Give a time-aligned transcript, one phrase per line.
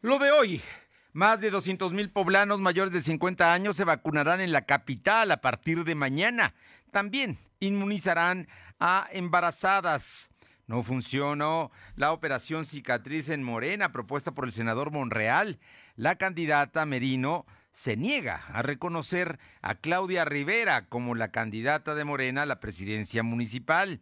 [0.00, 0.62] Lo de hoy.
[1.12, 5.40] Más de 200 mil poblanos mayores de 50 años se vacunarán en la capital a
[5.40, 6.54] partir de mañana.
[6.92, 8.46] También inmunizarán
[8.78, 10.30] a embarazadas.
[10.68, 15.58] No funcionó la operación cicatriz en Morena propuesta por el senador Monreal.
[15.96, 22.42] La candidata Merino se niega a reconocer a Claudia Rivera como la candidata de Morena
[22.42, 24.00] a la presidencia municipal.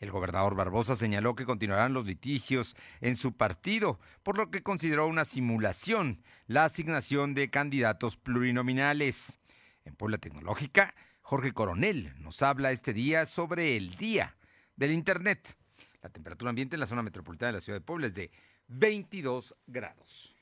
[0.00, 5.06] El gobernador Barbosa señaló que continuarán los litigios en su partido, por lo que consideró
[5.06, 9.38] una simulación la asignación de candidatos plurinominales.
[9.84, 14.36] En Puebla Tecnológica, Jorge Coronel nos habla este día sobre el día
[14.74, 15.56] del Internet.
[16.02, 18.30] La temperatura ambiente en la zona metropolitana de la ciudad de Puebla es de
[18.68, 20.34] 22 grados.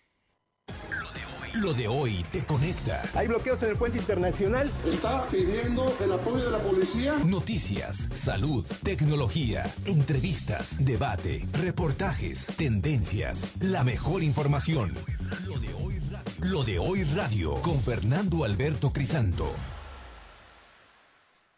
[1.62, 3.02] Lo de hoy te conecta.
[3.14, 4.70] Hay bloqueos en el puente internacional.
[4.86, 7.16] Está pidiendo el apoyo de la policía.
[7.26, 14.94] Noticias, salud, tecnología, entrevistas, debate, reportajes, tendencias, la mejor información.
[15.46, 19.52] Lo de hoy radio, Lo de hoy radio con Fernando Alberto Crisanto.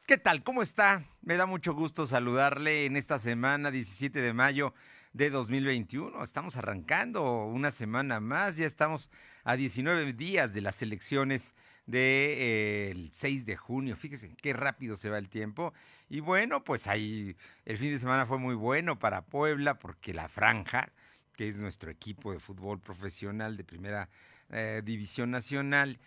[0.07, 0.43] ¿Qué tal?
[0.43, 1.05] ¿Cómo está?
[1.21, 4.73] Me da mucho gusto saludarle en esta semana 17 de mayo
[5.13, 6.23] de 2021.
[6.23, 9.11] Estamos arrancando una semana más, ya estamos
[9.51, 13.97] a 19 días de las elecciones del 6 de junio.
[13.97, 15.75] Fíjese qué rápido se va el tiempo.
[16.09, 20.29] Y bueno, pues ahí el fin de semana fue muy bueno para Puebla porque la
[20.29, 20.93] Franja,
[21.35, 24.09] que es nuestro equipo de fútbol profesional de primera
[24.51, 25.99] eh, división nacional,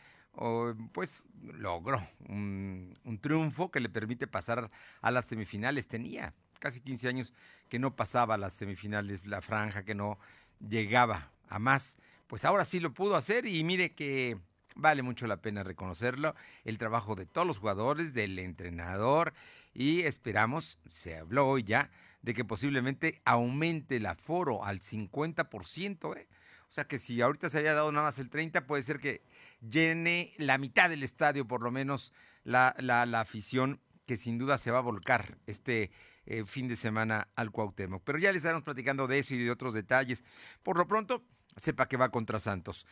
[0.94, 4.72] pues logró un, un triunfo que le permite pasar
[5.02, 5.88] a las semifinales.
[5.88, 7.34] Tenía casi 15 años
[7.68, 10.18] que no pasaba a las semifinales, la franja que no
[10.66, 11.98] llegaba a más.
[12.28, 14.38] Pues ahora sí lo pudo hacer y mire que
[14.76, 19.34] vale mucho la pena reconocerlo, el trabajo de todos los jugadores, del entrenador
[19.74, 26.28] y esperamos, se habló hoy ya, de que posiblemente aumente el aforo al 50%, ¿eh?
[26.70, 29.22] O sea que si ahorita se haya dado nada más el 30, puede ser que
[29.62, 34.58] llene la mitad del estadio, por lo menos, la, la, la afición que sin duda
[34.58, 35.92] se va a volcar este
[36.26, 38.02] eh, fin de semana al Cuauhtémoc.
[38.04, 40.24] Pero ya les estaremos platicando de eso y de otros detalles.
[40.64, 41.24] Por lo pronto,
[41.58, 42.86] sepa que va contra Santos.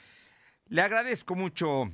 [0.68, 1.90] Le agradezco mucho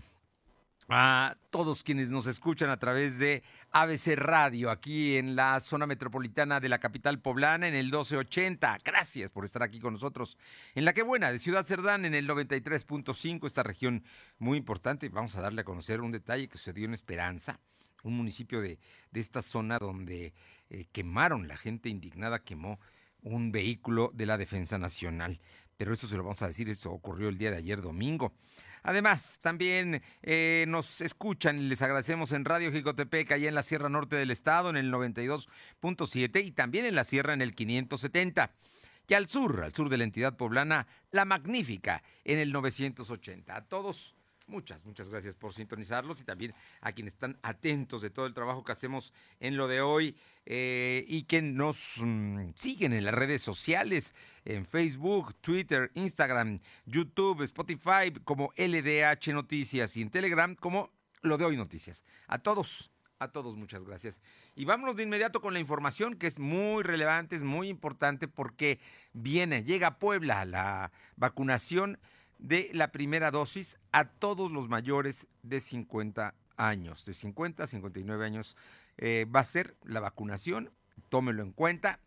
[0.89, 6.59] a todos quienes nos escuchan a través de ABC Radio aquí en la zona metropolitana
[6.59, 8.77] de la capital poblana en el 1280.
[8.85, 10.37] Gracias por estar aquí con nosotros
[10.75, 14.03] en la que buena de Ciudad Cerdán en el 93.5, esta región
[14.37, 15.09] muy importante.
[15.09, 17.59] Vamos a darle a conocer un detalle que sucedió en Esperanza,
[18.03, 18.79] un municipio de,
[19.11, 20.33] de esta zona donde
[20.69, 22.79] eh, quemaron, la gente indignada quemó
[23.21, 25.39] un vehículo de la Defensa Nacional.
[25.77, 28.33] Pero esto se lo vamos a decir, esto ocurrió el día de ayer domingo.
[28.83, 33.89] Además, también eh, nos escuchan y les agradecemos en Radio Jicotepec, allá en la Sierra
[33.89, 38.51] Norte del Estado, en el 92.7 y también en la Sierra en el 570.
[39.09, 43.55] Y al sur, al sur de la entidad poblana, La Magnífica, en el 980.
[43.55, 44.16] A todos
[44.47, 48.63] Muchas, muchas gracias por sintonizarlos y también a quienes están atentos de todo el trabajo
[48.63, 50.15] que hacemos en lo de hoy
[50.45, 54.15] eh, y que nos mm, siguen en las redes sociales,
[54.45, 60.91] en Facebook, Twitter, Instagram, YouTube, Spotify, como LDH Noticias y en Telegram como
[61.23, 62.05] lo de hoy Noticias.
[62.27, 64.21] A todos, a todos muchas gracias.
[64.55, 68.79] Y vámonos de inmediato con la información que es muy relevante, es muy importante porque
[69.11, 71.99] viene, llega a Puebla la vacunación
[72.39, 78.25] de la primera dosis a todos los mayores de 50 años, de 50 a 59
[78.25, 78.55] años.
[78.97, 80.71] Eh, va a ser la vacunación,
[81.09, 81.99] tómelo en cuenta,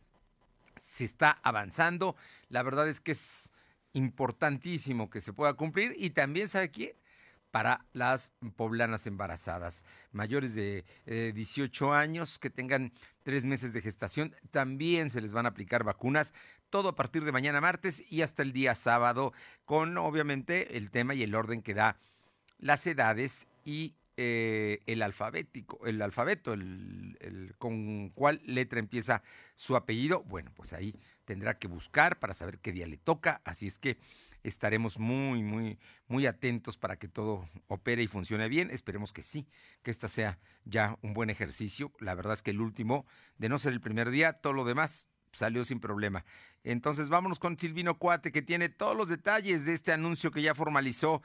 [0.81, 2.17] se está avanzando,
[2.49, 3.53] la verdad es que es
[3.93, 6.93] importantísimo que se pueda cumplir y también, ¿sabe quién?
[7.51, 14.35] Para las poblanas embarazadas mayores de 18 eh, años que tengan tres meses de gestación.
[14.51, 16.35] También se les van a aplicar vacunas,
[16.71, 19.33] todo a partir de mañana martes y hasta el día sábado,
[19.65, 21.97] con obviamente el tema y el orden que da
[22.59, 29.23] las edades y eh, el alfabético, el alfabeto, el, con cuál letra empieza
[29.55, 30.23] su apellido.
[30.25, 30.95] Bueno, pues ahí
[31.25, 33.41] tendrá que buscar para saber qué día le toca.
[33.45, 33.97] Así es que
[34.43, 35.79] estaremos muy, muy,
[36.09, 38.71] muy atentos para que todo opere y funcione bien.
[38.71, 39.49] Esperemos que sí,
[39.83, 41.93] que esta sea ya un buen ejercicio.
[42.01, 43.07] La verdad es que el último,
[43.39, 46.25] de no ser el primer día, todo lo demás salió sin problema.
[46.65, 50.55] Entonces vámonos con Silvino Cuate, que tiene todos los detalles de este anuncio que ya
[50.55, 51.23] formalizó.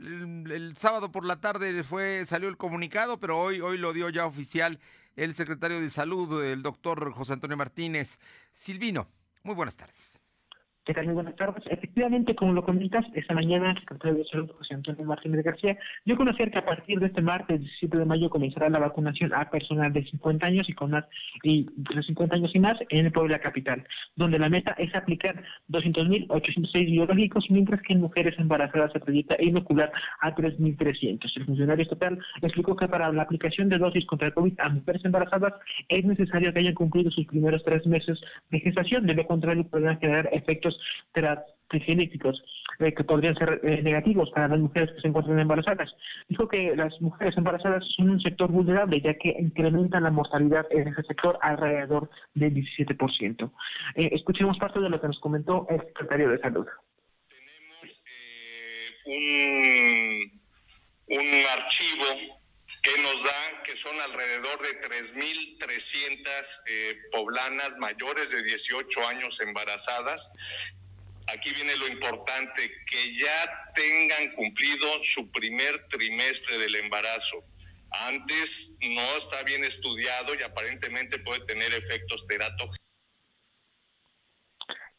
[0.00, 4.26] El, sábado por la tarde fue, salió el comunicado, pero hoy, hoy lo dio ya
[4.26, 4.80] oficial
[5.16, 8.18] el secretario de Salud, el doctor José Antonio Martínez.
[8.52, 9.08] Silvino,
[9.42, 10.21] muy buenas tardes.
[10.84, 11.04] ¿Qué tal?
[11.04, 11.62] Muy buenas tardes.
[11.70, 16.16] Efectivamente, como lo comentas, esta mañana el secretario de Salud, José Antonio Martínez García, dio
[16.16, 19.48] a conocer que a partir de este martes 17 de mayo comenzará la vacunación a
[19.48, 21.04] personas de 50 años y con más
[21.44, 23.86] y de 50 años y más en el pueblo de la capital,
[24.16, 29.92] donde la meta es aplicar 200.806 biológicos, mientras que en mujeres embarazadas se proyecta inocular
[30.20, 31.30] a 3.300.
[31.36, 35.04] El funcionario estatal explicó que para la aplicación de dosis contra el COVID a mujeres
[35.04, 35.54] embarazadas
[35.88, 38.20] es necesario que hayan cumplido sus primeros tres meses
[38.50, 40.71] de gestación, de lo contrario podrán generar efectos
[41.12, 42.42] transgenéticos
[42.78, 45.94] eh, que podrían ser eh, negativos para las mujeres que se encuentran embarazadas.
[46.28, 50.88] Dijo que las mujeres embarazadas son un sector vulnerable ya que incrementan la mortalidad en
[50.88, 53.50] ese sector alrededor del 17%.
[53.94, 56.66] Eh, escuchemos parte de lo que nos comentó el secretario de Salud.
[57.28, 58.00] Tenemos
[59.06, 60.40] un,
[61.18, 62.41] un archivo
[62.82, 70.30] que nos dan que son alrededor de 3.300 eh, poblanas mayores de 18 años embarazadas.
[71.28, 77.44] Aquí viene lo importante, que ya tengan cumplido su primer trimestre del embarazo.
[77.92, 82.91] Antes no está bien estudiado y aparentemente puede tener efectos teratogénicos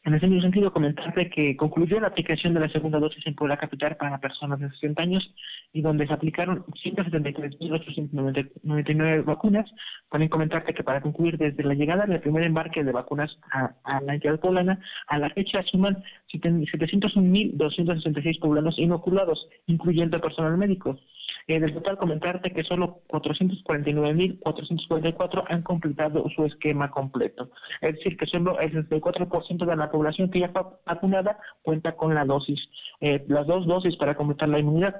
[0.04, 3.56] en ese mismo sentido, comentarte que concluyó la aplicación de la segunda dosis en Puebla
[3.56, 5.34] Capital para personas de 60 años
[5.72, 9.64] y donde se aplicaron 173.899 vacunas.
[10.10, 13.72] También comentarte que para concluir, desde la llegada del primer embarque de vacunas a,
[14.02, 14.78] la entidad poblana,
[15.08, 16.04] a la fecha suman
[16.34, 20.98] 701.266 poblanos inoculados, incluyendo personal médico.
[21.46, 27.50] En el total, comentarte que solo 449.444 han completado su esquema completo.
[27.82, 32.14] Es decir, que solo el 64% de la población que ya fue vacunada cuenta con
[32.14, 32.58] la dosis,
[33.00, 34.98] eh, las dos dosis para completar la inmunidad.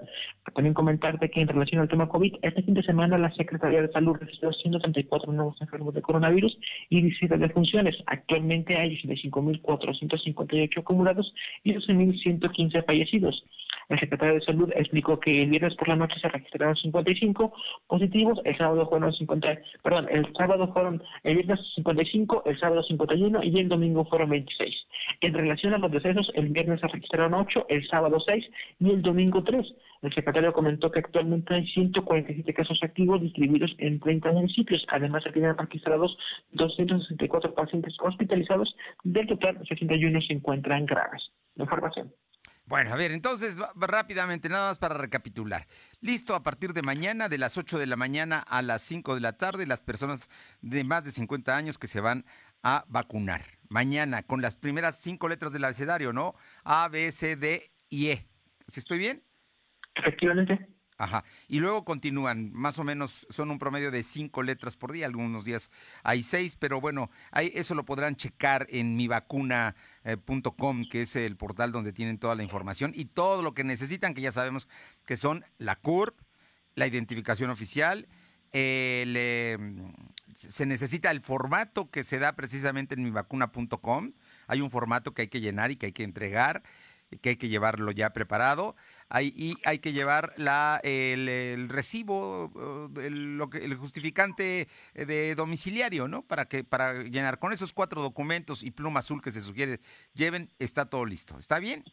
[0.55, 3.91] También comentarte que en relación al tema COVID, este fin de semana la Secretaría de
[3.93, 6.59] Salud registró 134 nuevos enfermos de coronavirus
[6.91, 7.97] y 17 defunciones.
[8.05, 11.33] Actualmente hay 85.458 acumulados
[11.63, 13.43] y 12.115 fallecidos.
[13.89, 17.53] El secretario de Salud explicó que el viernes por la noche se registraron 55
[17.87, 23.43] positivos, el sábado fueron 50, perdón, el sábado fueron, el viernes 55, el sábado 51
[23.43, 24.75] y el domingo fueron 26.
[25.21, 28.45] En relación a los decesos, el viernes se registraron 8, el sábado 6
[28.81, 29.75] y el domingo 3.
[30.03, 34.85] El secretario comentó que actualmente hay 147 casos activos distribuidos en 30 municipios.
[34.89, 36.17] Además, se tienen registrados
[36.53, 41.31] 264 pacientes hospitalizados, del total 61 se encuentran graves.
[41.55, 42.13] La información.
[42.67, 45.67] Bueno, a ver, entonces rápidamente, nada más para recapitular.
[46.01, 49.21] Listo, a partir de mañana, de las 8 de la mañana a las 5 de
[49.21, 50.31] la tarde, las personas
[50.63, 52.25] de más de 50 años que se van
[52.63, 53.43] a vacunar.
[53.69, 56.35] Mañana, con las primeras cinco letras del abecedario, ¿no?
[56.65, 58.27] A, B, C, D y E.
[58.67, 59.23] ¿Si estoy bien?
[59.95, 60.74] Efectivamente.
[60.97, 61.25] Ajá.
[61.49, 65.45] Y luego continúan, más o menos son un promedio de cinco letras por día, algunos
[65.45, 65.73] días
[66.05, 71.73] hay seis, pero bueno, ahí eso lo podrán checar en mivacuna.com, que es el portal
[71.73, 74.69] donde tienen toda la información y todo lo que necesitan, que ya sabemos
[75.05, 76.17] que son la CURP,
[76.77, 78.07] la identificación oficial,
[78.53, 79.57] eh,
[80.37, 84.13] se necesita el formato que se da precisamente en mivacuna.com,
[84.47, 86.63] hay un formato que hay que llenar y que hay que entregar
[87.21, 88.77] que hay que llevarlo ya preparado.
[89.09, 92.51] Hay, y hay que llevar la, el, recibo,
[92.97, 96.23] el, lo que, el justificante de domiciliario, ¿no?
[96.23, 99.81] Para, que, para llenar con esos cuatro documentos y pluma azul que se sugiere
[100.15, 101.39] lleven, está todo listo.
[101.39, 101.85] ¿Está bien?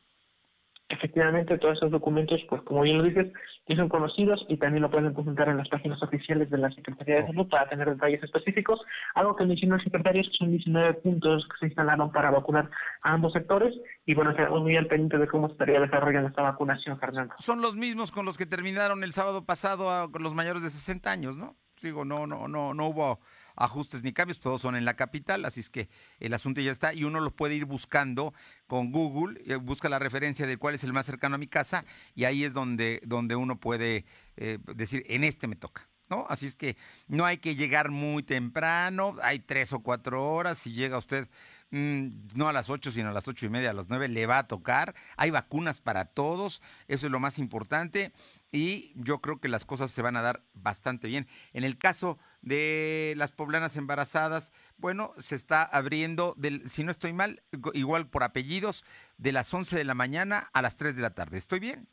[0.92, 3.32] Efectivamente, todos esos documentos, pues como bien lo dices,
[3.68, 7.22] ya son conocidos y también lo pueden consultar en las páginas oficiales de la Secretaría
[7.22, 8.82] de Salud para tener detalles específicos.
[9.16, 12.70] Algo que mencionó el secretario es que son 19 puntos que se instalaron para vacunar
[13.04, 13.74] a ambos sectores
[14.06, 17.34] y bueno, quedamos muy al pendiente de cómo estaría desarrollando esta vacunación, Fernando.
[17.38, 21.10] Son los mismos con los que terminaron el sábado pasado con los mayores de 60
[21.10, 21.56] años, ¿no?
[21.82, 23.20] Digo, no, no, no, no hubo
[23.56, 25.90] ajustes ni cambios, todos son en la capital, así es que
[26.20, 28.34] el asunto ya está y uno lo puede ir buscando
[28.68, 31.86] con Google, eh, busca la referencia de cuál es el más cercano a mi casa
[32.16, 34.06] y ahí es donde, donde uno puede
[34.38, 35.91] eh, decir, en este me toca.
[36.12, 36.26] ¿No?
[36.28, 36.76] Así es que
[37.08, 41.30] no hay que llegar muy temprano, hay tres o cuatro horas, si llega usted
[41.70, 44.26] mm, no a las ocho, sino a las ocho y media, a las nueve, le
[44.26, 48.12] va a tocar, hay vacunas para todos, eso es lo más importante,
[48.52, 51.28] y yo creo que las cosas se van a dar bastante bien.
[51.54, 57.14] En el caso de las poblanas embarazadas, bueno, se está abriendo, del, si no estoy
[57.14, 57.42] mal,
[57.74, 58.84] igual por apellidos,
[59.18, 61.38] de las 11 de la mañana a las 3 de la tarde.
[61.38, 61.88] ¿Estoy bien?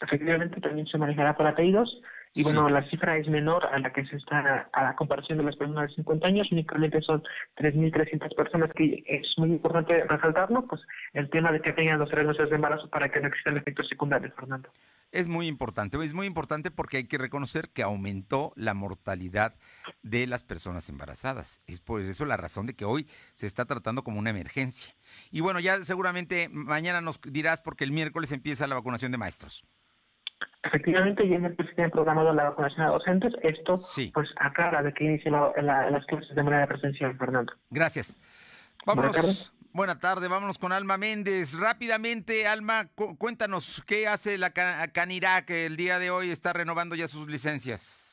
[0.00, 2.00] Efectivamente, también se manejará por apellidos.
[2.34, 5.44] Y bueno, la cifra es menor a la que se está, a la comparación de
[5.44, 7.22] las personas de 50 años, únicamente son
[7.56, 10.80] 3.300 personas, que es muy importante resaltarlo, pues
[11.12, 13.86] el tema de que tengan los tres meses de embarazo para que no existan efectos
[13.86, 14.70] secundarios, Fernando.
[15.10, 19.54] Es muy importante, es muy importante porque hay que reconocer que aumentó la mortalidad
[20.02, 21.60] de las personas embarazadas.
[21.66, 24.94] Es por eso la razón de que hoy se está tratando como una emergencia.
[25.30, 29.66] Y bueno, ya seguramente mañana nos dirás porque el miércoles empieza la vacunación de maestros.
[30.62, 33.32] Efectivamente, ya en el tiene programado la vacunación a docentes.
[33.42, 33.80] Esto,
[34.14, 37.52] pues, acaba de que inicie las clases de manera presencial, Fernando.
[37.70, 38.20] Gracias.
[38.86, 39.54] Vámonos.
[39.74, 41.58] Buena tarde, vámonos con Alma Méndez.
[41.58, 47.26] Rápidamente, Alma, cuéntanos qué hace la Canirac el día de hoy, está renovando ya sus
[47.26, 48.11] licencias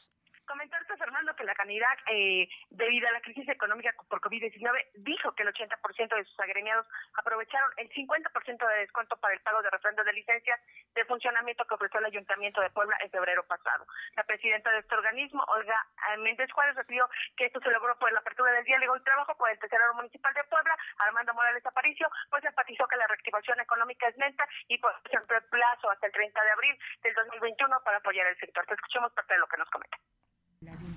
[1.40, 6.16] que la Canidad, eh, debido a la crisis económica por COVID-19, dijo que el 80%
[6.16, 10.60] de sus agremiados aprovecharon el 50% de descuento para el pago de refrendo de licencias
[10.94, 13.86] de funcionamiento que ofreció el Ayuntamiento de Puebla en febrero pasado.
[14.18, 15.80] La presidenta de este organismo, Olga
[16.20, 19.50] Méndez Juárez, refirió que esto se logró por la apertura del diálogo y trabajo con
[19.50, 24.18] el tesorero municipal de Puebla, Armando Morales Aparicio, pues enfatizó que la reactivación económica es
[24.18, 28.28] lenta y pues siempre el plazo hasta el 30 de abril del 2021 para apoyar
[28.28, 28.66] el sector.
[28.66, 29.98] Te escuchemos parte de lo que nos comenta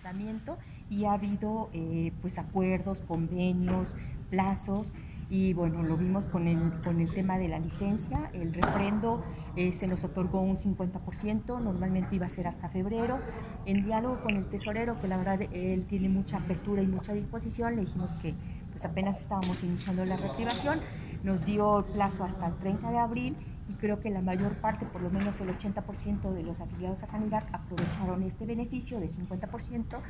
[0.03, 0.59] ayuntamiento
[0.91, 3.97] y ha habido eh, pues acuerdos, convenios,
[4.31, 4.95] plazos
[5.31, 9.25] y bueno, lo vimos con el, con el tema de la licencia, el refrendo
[9.57, 13.19] eh, se nos otorgó un 50%, normalmente iba a ser hasta febrero.
[13.65, 17.77] En diálogo con el tesorero, que la verdad él tiene mucha apertura y mucha disposición,
[17.77, 18.35] le dijimos que
[18.73, 20.81] pues apenas estábamos iniciando la reactivación,
[21.23, 23.37] nos dio plazo hasta el 30 de abril
[23.69, 27.09] y creo que la mayor parte, por lo menos el 80% de los afiliados a
[27.09, 30.03] Canidad aprovecharon este beneficio de 50%.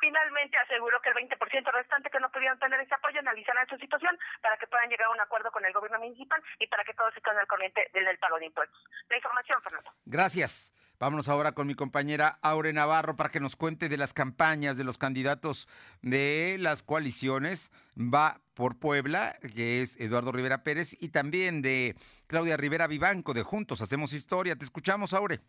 [0.00, 4.18] Finalmente aseguró que el 20% restante que no pudieron tener ese apoyo analizarán su situación
[4.40, 7.16] para que puedan llegar a un acuerdo con el gobierno municipal y para que todos
[7.16, 8.82] estén al corriente del pago de impuestos.
[9.08, 9.92] La información, Fernando.
[10.04, 10.74] Gracias.
[11.02, 14.84] Vámonos ahora con mi compañera Aure Navarro para que nos cuente de las campañas de
[14.84, 15.66] los candidatos
[16.00, 17.72] de las coaliciones.
[17.98, 21.96] Va por Puebla, que es Eduardo Rivera Pérez, y también de
[22.28, 24.54] Claudia Rivera Vivanco, de Juntos Hacemos Historia.
[24.54, 25.40] Te escuchamos, Aure.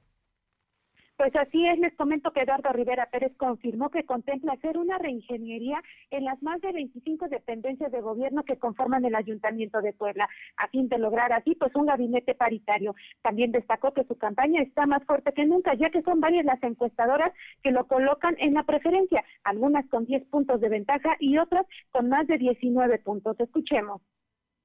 [1.24, 5.82] Pues así es, les comento que Eduardo Rivera Pérez confirmó que contempla hacer una reingeniería
[6.12, 10.28] en las más de 25 dependencias de gobierno que conforman el Ayuntamiento de Puebla,
[10.58, 12.94] a fin de lograr así pues un gabinete paritario.
[13.22, 16.62] También destacó que su campaña está más fuerte que nunca, ya que son varias las
[16.62, 21.66] encuestadoras que lo colocan en la preferencia, algunas con 10 puntos de ventaja y otras
[21.92, 23.40] con más de 19 puntos.
[23.40, 24.02] Escuchemos.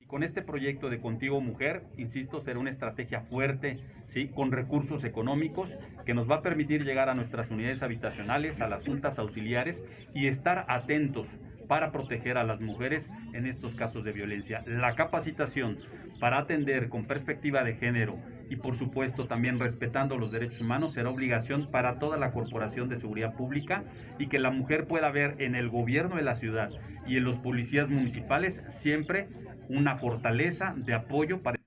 [0.09, 4.29] Con este proyecto de Contigo Mujer, insisto, será una estrategia fuerte, ¿sí?
[4.29, 8.87] con recursos económicos, que nos va a permitir llegar a nuestras unidades habitacionales, a las
[8.87, 9.83] juntas auxiliares
[10.15, 11.29] y estar atentos
[11.69, 14.65] para proteger a las mujeres en estos casos de violencia.
[14.67, 15.77] La capacitación
[16.19, 18.19] para atender con perspectiva de género
[18.51, 22.99] y por supuesto también respetando los derechos humanos será obligación para toda la Corporación de
[22.99, 23.85] Seguridad Pública
[24.19, 26.71] y que la mujer pueda ver en el gobierno de la ciudad
[27.07, 29.29] y en los policías municipales siempre
[29.69, 31.59] una fortaleza de apoyo para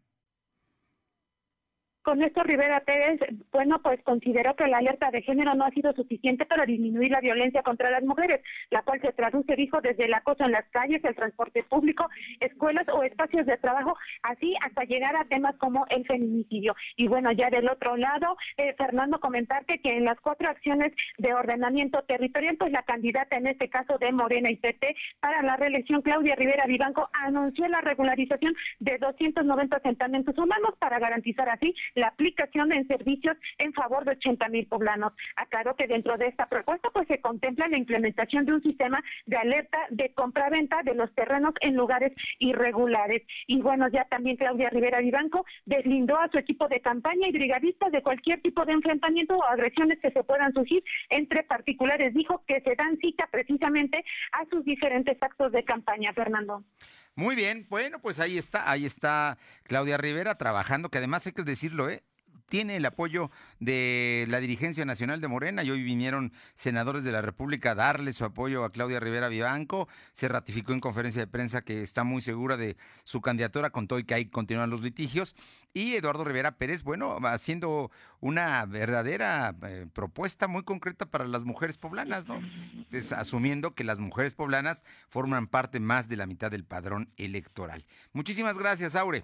[2.03, 3.20] con esto Rivera Pérez,
[3.51, 7.22] bueno, pues consideró que la alerta de género no ha sido suficiente para disminuir la
[7.22, 11.03] violencia contra las mujeres, la cual se traduce, dijo, desde el acoso en las calles,
[11.03, 16.05] el transporte público, escuelas o espacios de trabajo, así hasta llegar a temas como el
[16.05, 16.75] feminicidio.
[16.96, 21.34] Y bueno, ya del otro lado, eh, Fernando, comentarte que en las cuatro acciones de
[21.34, 26.01] ordenamiento territorial, pues la candidata en este caso de Morena y PT para la reelección,
[26.01, 32.71] Claudia Rivera Vivanco, anunció la regularización de 290 asentamientos humanos para garantizar así la aplicación
[32.71, 35.13] en servicios en favor de 80 mil poblanos.
[35.36, 39.38] Aclaro que dentro de esta propuesta pues se contempla la implementación de un sistema de
[39.38, 43.24] alerta de compra-venta de los terrenos en lugares irregulares.
[43.48, 47.91] Y bueno, ya también Claudia Rivera Vivanco deslindó a su equipo de campaña y brigadistas
[47.91, 52.13] de cualquier tipo de enfrentamiento o agresiones que se puedan surgir entre particulares.
[52.13, 56.63] Dijo que se dan cita precisamente a sus diferentes actos de campaña, Fernando.
[57.15, 61.44] Muy bien, bueno, pues ahí está, ahí está Claudia Rivera trabajando, que además hay que
[61.44, 62.03] decirlo, ¿eh?
[62.51, 63.31] Tiene el apoyo
[63.62, 68.12] de la dirigencia nacional de Morena y hoy vinieron senadores de la República a darle
[68.12, 69.88] su apoyo a Claudia Rivera Vivanco.
[70.12, 74.00] Se ratificó en conferencia de prensa que está muy segura de su candidatura, con todo
[74.00, 75.34] y que ahí continúan los litigios.
[75.74, 77.89] Y Eduardo Rivera Pérez, bueno, haciendo
[78.20, 82.41] una verdadera eh, propuesta muy concreta para las mujeres poblanas, ¿no?
[83.15, 87.86] asumiendo que las mujeres poblanas forman parte más de la mitad del padrón electoral.
[88.12, 89.24] Muchísimas gracias, Aure.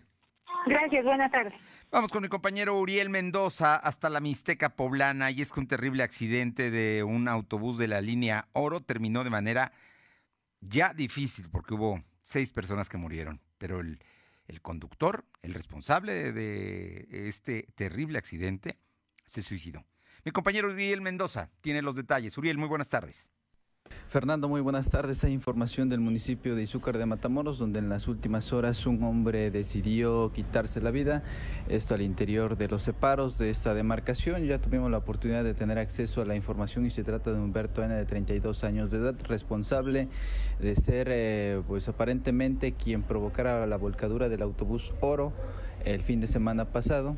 [0.65, 1.53] Gracias, buenas tardes.
[1.91, 6.03] Vamos con mi compañero Uriel Mendoza hasta la Mixteca Poblana y es que un terrible
[6.03, 9.71] accidente de un autobús de la línea Oro terminó de manera
[10.59, 13.99] ya difícil porque hubo seis personas que murieron, pero el,
[14.47, 18.77] el conductor, el responsable de este terrible accidente,
[19.25, 19.85] se suicidó.
[20.25, 22.37] Mi compañero Uriel Mendoza tiene los detalles.
[22.37, 23.31] Uriel, muy buenas tardes.
[24.09, 25.21] Fernando, muy buenas tardes.
[25.25, 29.51] Hay información del municipio de Izúcar de Matamoros, donde en las últimas horas un hombre
[29.51, 31.23] decidió quitarse la vida.
[31.67, 34.45] Esto al interior de los separos de esta demarcación.
[34.45, 37.83] Ya tuvimos la oportunidad de tener acceso a la información y se trata de Humberto
[37.83, 37.93] N.
[37.93, 40.07] de 32 años de edad, responsable
[40.61, 45.33] de ser, eh, pues aparentemente, quien provocara la volcadura del autobús Oro
[45.83, 47.17] el fin de semana pasado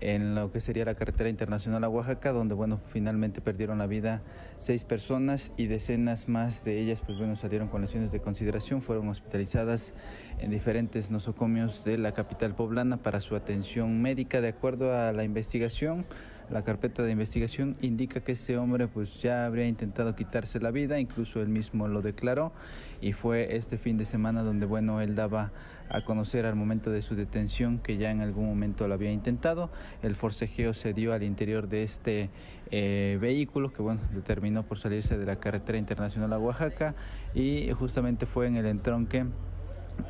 [0.00, 4.22] en lo que sería la carretera internacional a Oaxaca, donde bueno, finalmente perdieron la vida
[4.58, 9.08] seis personas y decenas más de ellas pues bueno, salieron con lesiones de consideración, fueron
[9.08, 9.94] hospitalizadas
[10.38, 15.24] en diferentes nosocomios de la capital poblana para su atención médica de acuerdo a la
[15.24, 16.06] investigación.
[16.48, 21.00] La carpeta de investigación indica que ese hombre pues ya habría intentado quitarse la vida,
[21.00, 22.52] incluso él mismo lo declaró
[23.00, 25.50] y fue este fin de semana donde bueno, él daba
[25.88, 29.70] a conocer al momento de su detención que ya en algún momento lo había intentado.
[30.02, 32.30] El forcejeo se dio al interior de este
[32.70, 36.94] eh, vehículo que bueno, determinó por salirse de la carretera internacional a Oaxaca
[37.34, 39.26] y justamente fue en el entronque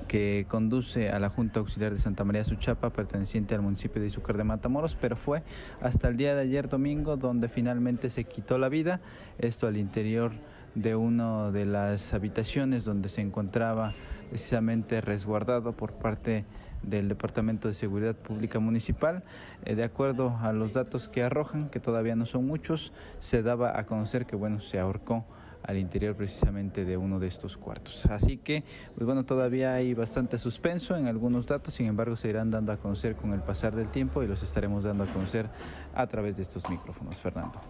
[0.08, 4.36] que conduce a la Junta Auxiliar de Santa María Suchapa, perteneciente al municipio de Izúcar
[4.36, 5.42] de Matamoros, pero fue
[5.80, 9.00] hasta el día de ayer domingo donde finalmente se quitó la vida,
[9.38, 10.32] esto al interior
[10.74, 13.94] de una de las habitaciones donde se encontraba
[14.28, 16.44] precisamente resguardado por parte
[16.82, 19.24] del Departamento de Seguridad Pública Municipal.
[19.64, 23.78] Eh, de acuerdo a los datos que arrojan, que todavía no son muchos, se daba
[23.78, 25.24] a conocer que bueno, se ahorcó
[25.66, 28.06] al interior precisamente de uno de estos cuartos.
[28.06, 32.50] Así que, pues bueno, todavía hay bastante suspenso en algunos datos, sin embargo, se irán
[32.50, 35.48] dando a conocer con el pasar del tiempo y los estaremos dando a conocer
[35.94, 37.16] a través de estos micrófonos.
[37.16, 37.60] Fernando.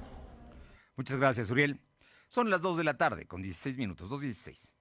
[0.97, 1.81] Muchas gracias, Uriel.
[2.29, 4.77] Son las 2 de la tarde con 16 minutos, 2.16.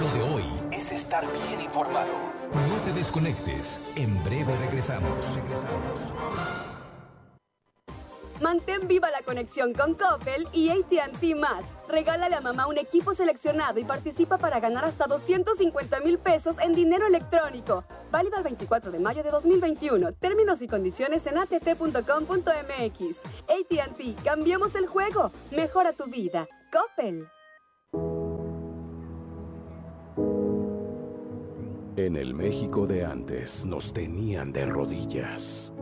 [0.00, 2.32] Lo de hoy es estar bien informado.
[2.52, 3.80] No te desconectes.
[3.96, 5.36] En breve regresamos.
[5.36, 6.63] Regresamos.
[8.44, 11.64] Mantén viva la conexión con Coppel y AT&T más.
[11.88, 16.74] Regálale a mamá un equipo seleccionado y participa para ganar hasta 250 mil pesos en
[16.74, 17.84] dinero electrónico.
[18.12, 20.12] Válido el 24 de mayo de 2021.
[20.12, 22.02] Términos y condiciones en att.com.mx.
[23.48, 25.30] AT&T, cambiemos el juego.
[25.52, 26.46] Mejora tu vida.
[26.70, 27.26] Coppel.
[31.96, 35.72] En el México de antes nos tenían de rodillas.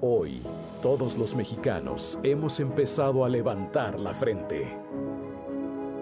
[0.00, 0.42] Hoy,
[0.80, 4.76] todos los mexicanos hemos empezado a levantar la frente.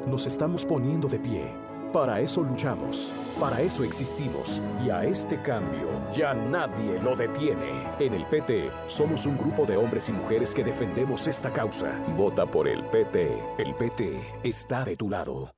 [0.07, 1.45] Nos estamos poniendo de pie.
[1.93, 7.89] Para eso luchamos, para eso existimos y a este cambio ya nadie lo detiene.
[7.99, 11.99] En el PT somos un grupo de hombres y mujeres que defendemos esta causa.
[12.17, 13.39] Vota por el PT.
[13.59, 15.58] El PT está de tu lado.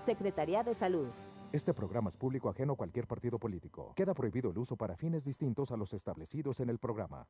[0.06, 1.10] Secretaría de Salud.
[1.52, 3.92] Este programa es público ajeno a cualquier partido político.
[3.96, 7.28] Queda prohibido el uso para fines distintos a los establecidos en el programa.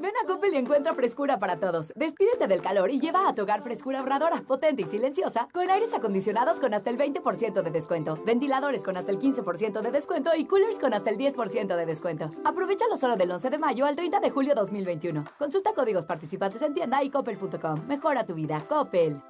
[0.00, 1.92] Ven a Coppel y encuentra frescura para todos.
[1.96, 5.92] Despídete del calor y lleva a tu hogar frescura ahorradora, potente y silenciosa, con aires
[5.94, 10.44] acondicionados con hasta el 20% de descuento, ventiladores con hasta el 15% de descuento y
[10.44, 12.30] coolers con hasta el 10% de descuento.
[12.44, 15.24] Aprovechalo solo del 11 de mayo al 30 de julio 2021.
[15.38, 17.86] Consulta códigos participantes en tienda y coppel.com.
[17.86, 18.64] Mejora tu vida.
[18.68, 19.20] Coppel.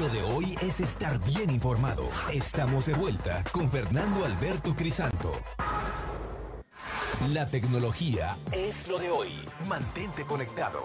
[0.00, 2.02] Lo de hoy es estar bien informado.
[2.32, 5.30] Estamos de vuelta con Fernando Alberto Crisanto.
[7.32, 9.28] La tecnología es lo de hoy.
[9.68, 10.80] Mantente conectado.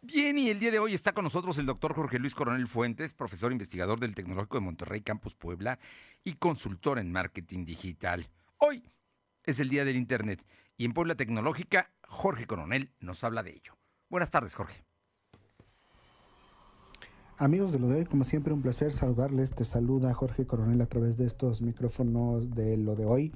[0.00, 3.14] Bien, y el día de hoy está con nosotros el doctor Jorge Luis Coronel Fuentes,
[3.14, 5.78] profesor investigador del Tecnológico de Monterrey Campus Puebla
[6.24, 8.28] y consultor en marketing digital.
[8.58, 8.84] Hoy
[9.44, 10.42] es el día del Internet
[10.76, 13.76] y en Puebla Tecnológica, Jorge Coronel nos habla de ello.
[14.08, 14.84] Buenas tardes, Jorge.
[17.38, 19.50] Amigos de lo de hoy, como siempre, un placer saludarles.
[19.50, 23.32] Te saluda Jorge Coronel a través de estos micrófonos de lo de hoy.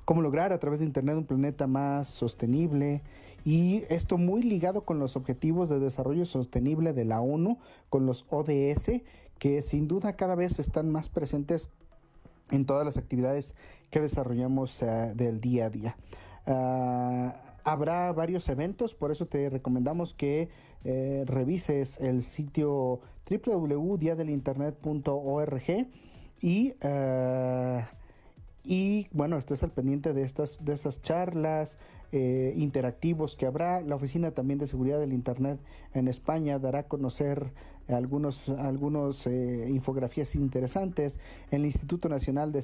[0.05, 3.03] Cómo lograr a través de Internet un planeta más sostenible,
[3.45, 7.59] y esto muy ligado con los objetivos de desarrollo sostenible de la ONU,
[7.91, 9.03] con los ODS,
[9.39, 11.69] que sin duda cada vez están más presentes
[12.51, 13.55] en todas las actividades
[13.91, 15.97] que desarrollamos uh, del día a día.
[16.47, 17.33] Uh,
[17.65, 20.49] habrá varios eventos, por eso te recomendamos que
[20.85, 25.89] eh, revises el sitio www.diadelinternet.org
[26.41, 27.81] y uh,
[28.67, 31.79] y bueno, estés al pendiente de estas de esas charlas,
[32.13, 33.81] eh, interactivos que habrá.
[33.81, 35.59] La Oficina también de Seguridad del Internet
[35.93, 37.53] en España dará a conocer
[37.89, 41.21] algunos, algunos eh, infografías interesantes.
[41.51, 42.61] El Instituto Nacional de,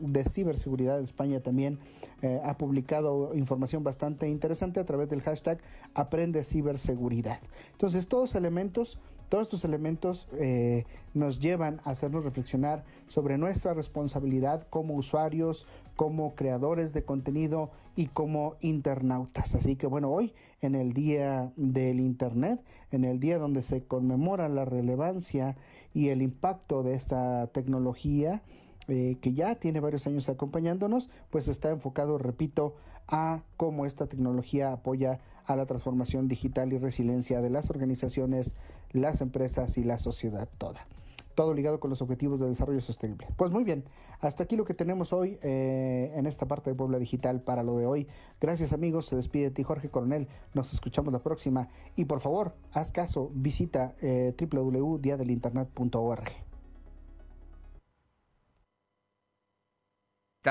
[0.00, 1.78] de Ciberseguridad de España también
[2.22, 5.58] eh, ha publicado información bastante interesante a través del hashtag
[5.94, 7.40] Aprende Ciberseguridad.
[7.72, 10.84] Entonces, todos elementos todos estos elementos eh,
[11.14, 18.06] nos llevan a hacernos reflexionar sobre nuestra responsabilidad como usuarios, como creadores de contenido y
[18.06, 19.54] como internautas.
[19.54, 24.48] Así que bueno, hoy en el Día del Internet, en el día donde se conmemora
[24.48, 25.56] la relevancia
[25.94, 28.42] y el impacto de esta tecnología,
[28.88, 32.76] eh, que ya tiene varios años acompañándonos, pues está enfocado, repito,
[33.08, 38.56] a cómo esta tecnología apoya a la transformación digital y resiliencia de las organizaciones,
[38.92, 40.86] las empresas y la sociedad toda.
[41.34, 43.28] Todo ligado con los objetivos de desarrollo sostenible.
[43.36, 43.84] Pues muy bien,
[44.20, 47.76] hasta aquí lo que tenemos hoy eh, en esta parte de Puebla Digital para lo
[47.76, 48.08] de hoy.
[48.40, 52.54] Gracias amigos, se despide de ti Jorge Coronel, nos escuchamos la próxima y por favor,
[52.72, 56.45] haz caso, visita eh, www.diadelinternet.org.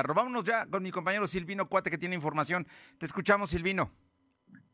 [0.04, 2.68] Vámonos ya con mi compañero Silvino Cuate que tiene información.
[3.00, 3.92] Te escuchamos, Silvino.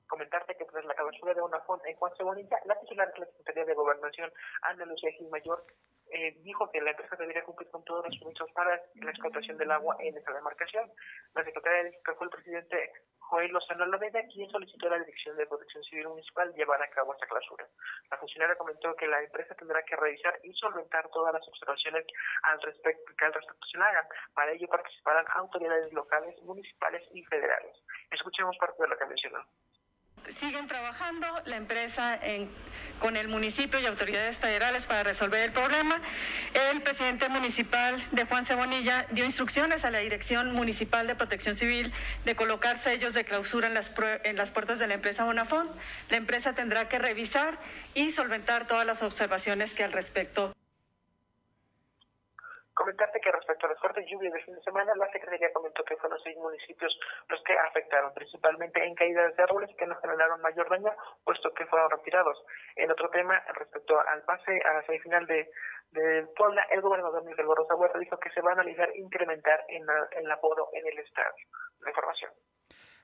[0.07, 3.25] Comentarte que tras la clausura de una fonda en Juan Cebolinda, la titular de la
[3.27, 4.31] Secretaría de Gobernación,
[4.63, 5.63] Ana Lucía Gil Mayor,
[6.12, 9.71] eh, dijo que la empresa debería cumplir con todos los permisos para la explotación del
[9.71, 10.91] agua en esa demarcación.
[11.34, 15.47] La secretaria que fue el presidente Joel Lozano Loveda quien solicitó a la Dirección de
[15.47, 17.65] Protección Civil Municipal llevar a cabo esta clausura.
[18.10, 22.06] La funcionaria comentó que la empresa tendrá que revisar y solventar todas las observaciones
[22.43, 24.06] al respecto que al respecto se hagan.
[24.34, 27.78] Para ello participarán autoridades locales, municipales y federales.
[28.12, 29.45] Escuchemos parte de lo que mencionó
[30.29, 32.19] siguen trabajando la empresa
[32.99, 36.01] con el municipio y autoridades federales para resolver el problema.
[36.71, 41.91] El presidente municipal de Juan Cebonilla dio instrucciones a la Dirección Municipal de Protección Civil
[42.25, 43.91] de colocar sellos de clausura en las,
[44.23, 45.71] en las puertas de la empresa Bonafont.
[46.10, 47.57] La empresa tendrá que revisar
[47.93, 50.53] y solventar todas las observaciones que al respecto
[52.82, 55.96] Comentarte que respecto a las fuertes lluvias de fin de semana, la Secretaría comentó que
[55.98, 56.91] fueron seis municipios
[57.30, 60.89] los que afectaron, principalmente en caídas de árboles que no generaron mayor daño,
[61.24, 62.44] puesto que fueron retirados.
[62.76, 65.48] En otro tema, respecto al pase a la semifinal de,
[65.91, 69.86] de Puebla, el gobernador Miguel Borrosa Huerta dijo que se va a analizar incrementar en
[70.17, 71.46] el aforo en el estadio.
[71.82, 72.32] La información.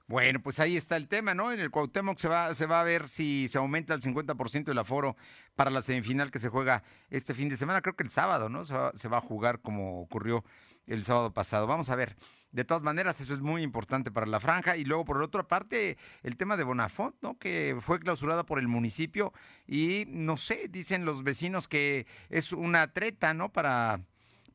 [0.09, 1.51] Bueno, pues ahí está el tema, ¿no?
[1.51, 4.77] En el Cuauhtémoc se va, se va a ver si se aumenta el 50% el
[4.77, 5.17] aforo
[5.57, 7.81] para la semifinal que se juega este fin de semana.
[7.81, 8.63] Creo que el sábado, ¿no?
[8.63, 10.45] Se va, se va a jugar como ocurrió
[10.85, 11.67] el sábado pasado.
[11.67, 12.15] Vamos a ver.
[12.51, 14.77] De todas maneras, eso es muy importante para la franja.
[14.77, 17.37] Y luego, por otra parte, el tema de Bonafont, ¿no?
[17.37, 19.33] Que fue clausurada por el municipio
[19.65, 23.51] y, no sé, dicen los vecinos que es una treta, ¿no?
[23.51, 23.99] Para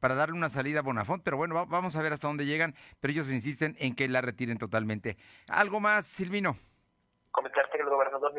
[0.00, 3.12] para darle una salida a Bonafont, pero bueno, vamos a ver hasta dónde llegan, pero
[3.12, 5.16] ellos insisten en que la retiren totalmente.
[5.46, 6.56] ¿Algo más, Silvino?
[7.30, 8.31] Comentarte que el gobernador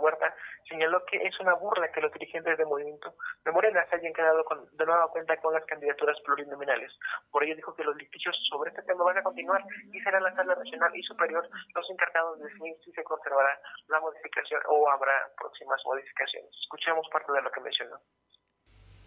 [0.00, 0.34] Huerta
[0.68, 4.44] señaló que es una burla que los dirigentes del movimiento de Morena se hayan quedado
[4.44, 6.92] con, de nueva cuenta con las candidaturas plurinominales.
[7.30, 10.34] Por ello dijo que los litigios sobre este tema van a continuar y será la
[10.34, 15.30] sala regional y superior los encargados de definir si se conservará la modificación o habrá
[15.36, 16.50] próximas modificaciones.
[16.62, 18.00] Escuchemos parte de lo que mencionó.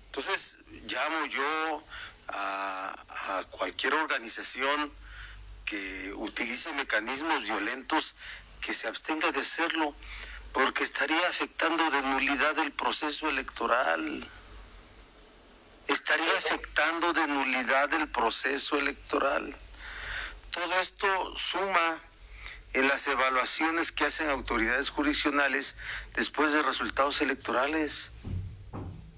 [0.06, 1.84] Entonces llamo yo
[2.28, 4.94] a, cualquier organización
[5.66, 8.16] que utilice mecanismos violentos
[8.62, 9.96] que se abstenga de hacerlo,
[10.54, 14.26] porque estaría afectando de nulidad el proceso electoral.
[15.88, 19.56] Estaría afectando de nulidad el proceso electoral.
[20.52, 22.00] Todo esto suma
[22.74, 25.76] en las evaluaciones que hacen autoridades jurisdiccionales
[26.16, 28.12] después de resultados electorales.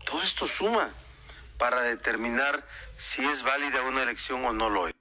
[0.05, 0.89] Todo esto suma
[1.57, 2.63] para determinar
[2.97, 4.93] si es válida una elección o no lo es.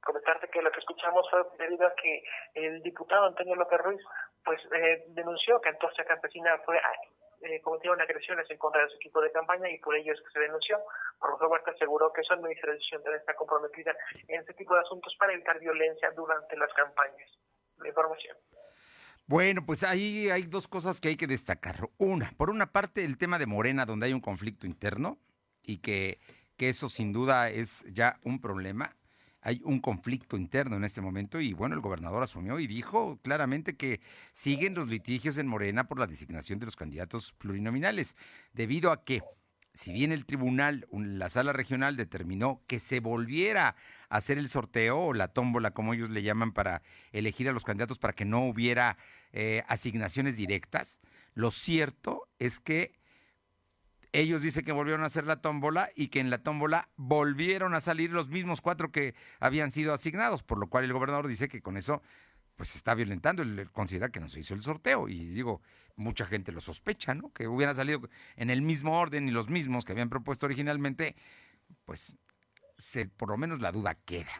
[0.00, 4.00] Comentarte que lo que escuchamos fue debido a que el diputado Antonio López Ruiz
[4.44, 6.78] pues eh, denunció que Antorcha Campesina fue
[7.44, 10.30] eh, cometieron agresiones en contra de su equipo de campaña y por ello es que
[10.32, 10.78] se denunció.
[11.18, 13.94] Jorge Huerta aseguró que su administración está comprometida
[14.28, 17.30] en este tipo de asuntos para evitar violencia durante las campañas.
[17.78, 18.36] La información.
[19.26, 21.88] Bueno, pues ahí hay dos cosas que hay que destacar.
[21.98, 25.18] Una, por una parte, el tema de Morena, donde hay un conflicto interno
[25.62, 26.20] y que,
[26.56, 28.96] que eso sin duda es ya un problema.
[29.44, 33.76] Hay un conflicto interno en este momento y bueno, el gobernador asumió y dijo claramente
[33.76, 34.00] que
[34.32, 38.16] siguen los litigios en Morena por la designación de los candidatos plurinominales,
[38.54, 39.22] debido a que
[39.74, 43.76] si bien el tribunal, la sala regional determinó que se volviera
[44.08, 46.80] a hacer el sorteo o la tómbola, como ellos le llaman, para
[47.12, 48.96] elegir a los candidatos para que no hubiera
[49.32, 51.00] eh, asignaciones directas,
[51.34, 52.94] lo cierto es que
[54.14, 57.80] ellos dicen que volvieron a hacer la tómbola y que en la tómbola volvieron a
[57.80, 61.60] salir los mismos cuatro que habían sido asignados, por lo cual el gobernador dice que
[61.60, 62.00] con eso
[62.54, 65.60] pues se está violentando, él considera que no se hizo el sorteo y digo,
[65.96, 67.32] mucha gente lo sospecha, ¿no?
[67.32, 71.16] Que hubieran salido en el mismo orden y los mismos que habían propuesto originalmente,
[71.84, 72.16] pues
[73.16, 74.30] por lo menos la duda queda.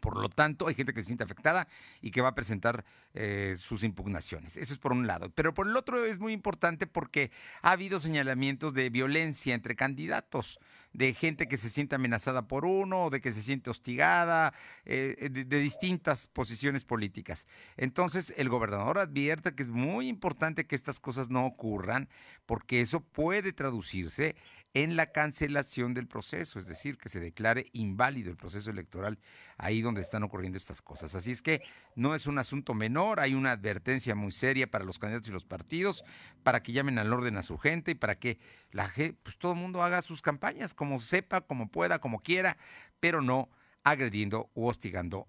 [0.00, 1.66] Por lo tanto, hay gente que se siente afectada
[2.00, 4.56] y que va a presentar eh, sus impugnaciones.
[4.56, 5.30] Eso es por un lado.
[5.30, 7.30] Pero por el otro es muy importante porque
[7.62, 10.58] ha habido señalamientos de violencia entre candidatos
[10.94, 14.54] de gente que se siente amenazada por uno, de que se siente hostigada,
[14.84, 17.48] eh, de, de, distintas posiciones políticas.
[17.76, 22.08] Entonces, el gobernador advierte que es muy importante que estas cosas no ocurran,
[22.46, 24.36] porque eso puede traducirse
[24.74, 29.20] en la cancelación del proceso, es decir, que se declare inválido el proceso electoral
[29.56, 31.14] ahí donde están ocurriendo estas cosas.
[31.14, 31.62] Así es que
[31.94, 35.44] no es un asunto menor, hay una advertencia muy seria para los candidatos y los
[35.44, 36.04] partidos,
[36.42, 38.40] para que llamen al orden a su gente y para que
[38.72, 42.56] la pues todo el mundo haga sus campañas como sepa, como pueda, como quiera,
[42.98, 43.48] pero no
[43.84, 45.28] agrediendo u hostigando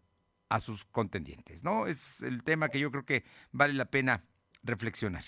[0.49, 1.85] a sus contendientes, ¿no?
[1.85, 4.23] Es el tema que yo creo que vale la pena
[4.63, 5.23] reflexionar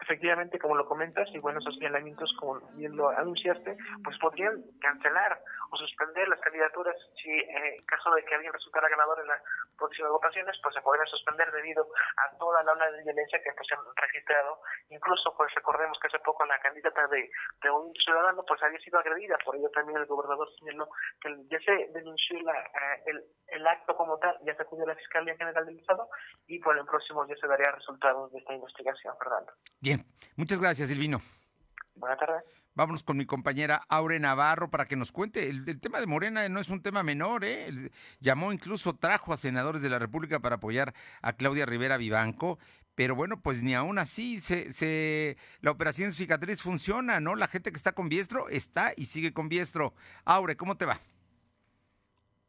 [0.00, 5.40] efectivamente, como lo comentas, y bueno, esos señalamientos, como bien lo anunciaste, pues podrían cancelar
[5.70, 9.42] o suspender las candidaturas si eh, en caso de que alguien resultara ganador en las
[9.78, 13.66] próximas votaciones, pues se podrían suspender debido a toda la ola de violencia que pues,
[13.68, 14.60] se han registrado.
[14.90, 17.30] Incluso, pues recordemos que hace poco la candidata de,
[17.62, 20.88] de un ciudadano pues había sido agredida, por ello también el gobernador señaló
[21.20, 24.88] que ya se denunció la, eh, el, el acto como tal, ya se acudió a
[24.88, 26.08] la Fiscalía General del Estado
[26.46, 29.52] y por el próximo día se daría resultados de esta investigación, Fernando.
[29.80, 30.04] Bien,
[30.36, 31.18] muchas gracias, Silvino.
[31.96, 32.59] Buenas tardes.
[32.74, 35.48] Vámonos con mi compañera Aure Navarro para que nos cuente.
[35.48, 37.90] El, tema de Morena no es un tema menor, ¿eh?
[38.20, 42.58] llamó incluso, trajo a senadores de la República para apoyar a Claudia Rivera Vivanco.
[42.94, 47.34] Pero bueno, pues ni aún así se, se, la operación cicatriz funciona, ¿no?
[47.34, 49.94] La gente que está con Biestro está y sigue con Biestro.
[50.24, 51.00] Aure, ¿cómo te va?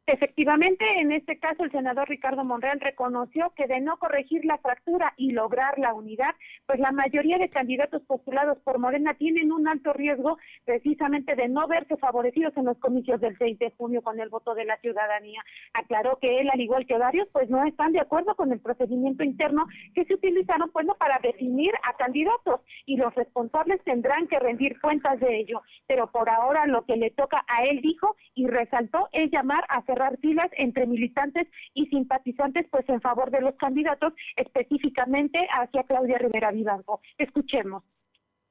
[0.04, 5.14] Efectivamente, en este caso el senador Ricardo Monreal reconoció que de no corregir la fractura
[5.16, 6.34] y lograr la unidad,
[6.66, 11.68] pues la mayoría de candidatos postulados por Morena tienen un alto riesgo precisamente de no
[11.68, 15.40] verse favorecidos en los comicios del 6 de junio con el voto de la ciudadanía.
[15.72, 19.22] Aclaró que él, al igual que varios, pues no están de acuerdo con el procedimiento
[19.22, 24.80] interno que se utilizaron pues para definir a candidatos y los responsables tendrán que rendir
[24.80, 25.62] cuentas de ello.
[25.86, 29.82] Pero por ahora lo que le toca a él dijo y resaltó es llamar a
[29.92, 36.18] cerrar filas entre militantes y simpatizantes pues en favor de los candidatos, específicamente hacia Claudia
[36.18, 37.00] Rivera Vivanco.
[37.18, 37.82] Escuchemos.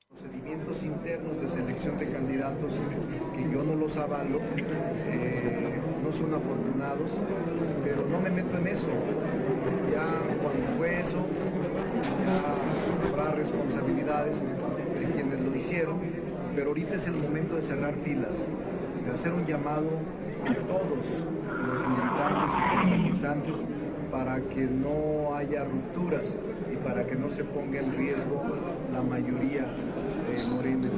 [0.07, 2.73] Procedimientos internos de selección de candidatos
[3.33, 7.17] que yo no los avalo, eh, no son afortunados,
[7.83, 8.89] pero no me meto en eso.
[9.89, 10.05] Ya
[10.43, 11.25] cuando fue eso,
[12.25, 16.01] ya habrá responsabilidades de quienes lo hicieron,
[16.55, 18.45] pero ahorita es el momento de cerrar filas,
[19.13, 19.89] hacer un llamado
[20.47, 21.25] a todos
[21.67, 23.65] los militantes y simpatizantes
[24.11, 26.37] para que no haya rupturas
[26.71, 28.43] y para que no se ponga en riesgo
[28.93, 29.65] la mayoría
[30.27, 30.89] de Morena.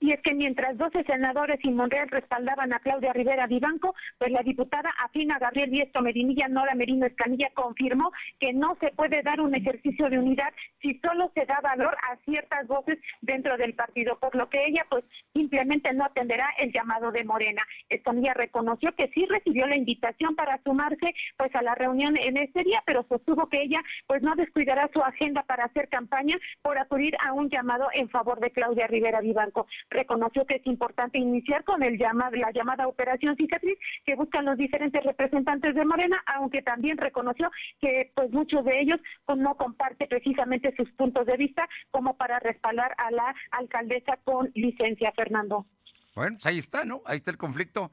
[0.00, 4.42] Y es que mientras 12 senadores y Monreal respaldaban a Claudia Rivera Vivanco, pues la
[4.42, 9.56] diputada afina Gabriel Viesto Medinilla Nora Merino Escanilla confirmó que no se puede dar un
[9.56, 14.36] ejercicio de unidad si solo se da valor a ciertas voces dentro del partido, por
[14.36, 17.62] lo que ella pues simplemente no atenderá el llamado de Morena.
[17.88, 22.62] Escanilla reconoció que sí recibió la invitación para sumarse pues a la reunión en ese
[22.62, 27.16] día, pero sostuvo que ella pues no descuidará su agenda para hacer campaña por acudir
[27.24, 31.82] a un llamado en favor de Claudia Rivera Vivanco reconoció que es importante iniciar con
[31.82, 37.50] el la llamada operación cicatriz que buscan los diferentes representantes de Morena, aunque también reconoció
[37.80, 42.38] que pues muchos de ellos pues, no comparten precisamente sus puntos de vista como para
[42.38, 45.66] respaldar a la alcaldesa con licencia, Fernando.
[46.14, 47.02] Bueno, pues ahí está, ¿no?
[47.04, 47.90] Ahí está el conflicto.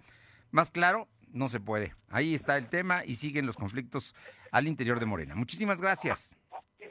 [0.52, 1.94] Más claro, no se puede.
[2.10, 4.16] Ahí está el tema y siguen los conflictos
[4.52, 5.36] al interior de Morena.
[5.36, 6.36] Muchísimas gracias.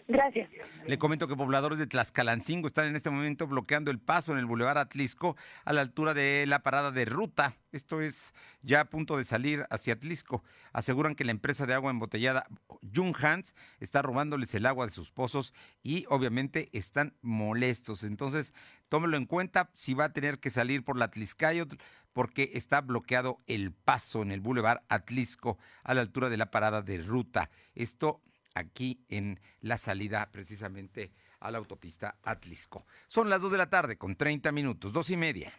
[0.07, 0.51] Gracias.
[0.87, 4.45] Le comento que pobladores de Tlaxcalancingo están en este momento bloqueando el paso en el
[4.45, 7.57] Boulevard Atlisco a la altura de la parada de ruta.
[7.73, 10.45] Esto es ya a punto de salir hacia Atlisco.
[10.75, 12.47] Aseguran que la empresa de agua embotellada
[12.95, 18.05] Junghans está robándoles el agua de sus pozos y obviamente están molestos.
[18.05, 18.53] Entonces,
[18.91, 21.77] tómelo en cuenta si va a tener que salir por la Atliscayotl
[22.13, 26.83] porque está bloqueado el paso en el Boulevard Atlisco a la altura de la parada
[26.83, 27.49] de ruta.
[27.75, 28.21] Esto
[28.55, 32.87] aquí en la salida precisamente a la autopista Atlisco.
[33.07, 35.53] Son las 2 de la tarde con 30 minutos, dos y media.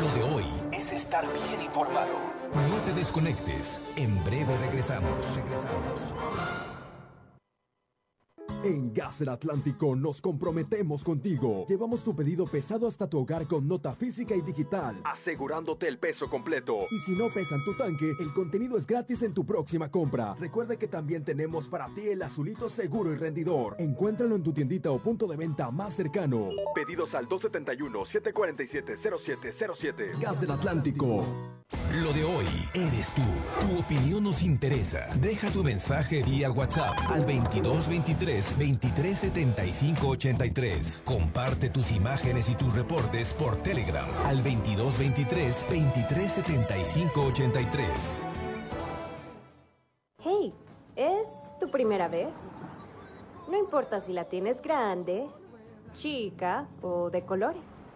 [0.00, 2.34] Lo de hoy es estar bien informado.
[2.54, 3.82] No te desconectes.
[3.96, 5.36] En breve regresamos.
[5.36, 6.14] Regresamos.
[8.64, 11.64] En Gas del Atlántico nos comprometemos contigo.
[11.68, 16.28] Llevamos tu pedido pesado hasta tu hogar con nota física y digital, asegurándote el peso
[16.28, 16.80] completo.
[16.90, 20.34] Y si no pesan tu tanque, el contenido es gratis en tu próxima compra.
[20.34, 23.76] Recuerda que también tenemos para ti el azulito seguro y rendidor.
[23.78, 26.48] Encuéntralo en tu tiendita o punto de venta más cercano.
[26.74, 30.18] Pedidos al 271-747-0707.
[30.20, 31.24] Gas del Atlántico.
[31.90, 33.22] Lo de hoy eres tú.
[33.62, 35.06] Tu opinión nos interesa.
[35.22, 41.02] Deja tu mensaje vía WhatsApp al 2223 2375 83.
[41.06, 48.22] Comparte tus imágenes y tus reportes por Telegram al 2223 2375 83.
[50.22, 50.54] Hey,
[50.94, 52.50] ¿es tu primera vez?
[53.50, 55.26] No importa si la tienes grande,
[55.94, 57.87] chica o de colores.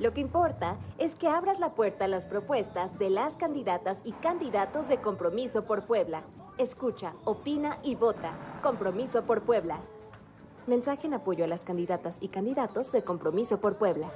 [0.00, 4.12] Lo que importa es que abras la puerta a las propuestas de las candidatas y
[4.12, 6.22] candidatos de Compromiso por Puebla.
[6.58, 8.32] Escucha, opina y vota.
[8.62, 9.78] Compromiso por Puebla.
[10.66, 14.08] Mensaje en apoyo a las candidatas y candidatos de Compromiso por Puebla.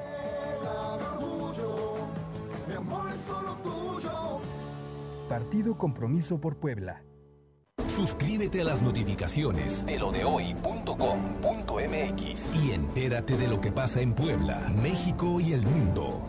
[5.29, 7.03] Partido Compromiso por Puebla.
[7.97, 10.95] Suscríbete a las notificaciones de lo de hoy.com.mx
[12.63, 16.29] y entérate de lo que pasa en Puebla, México y el mundo.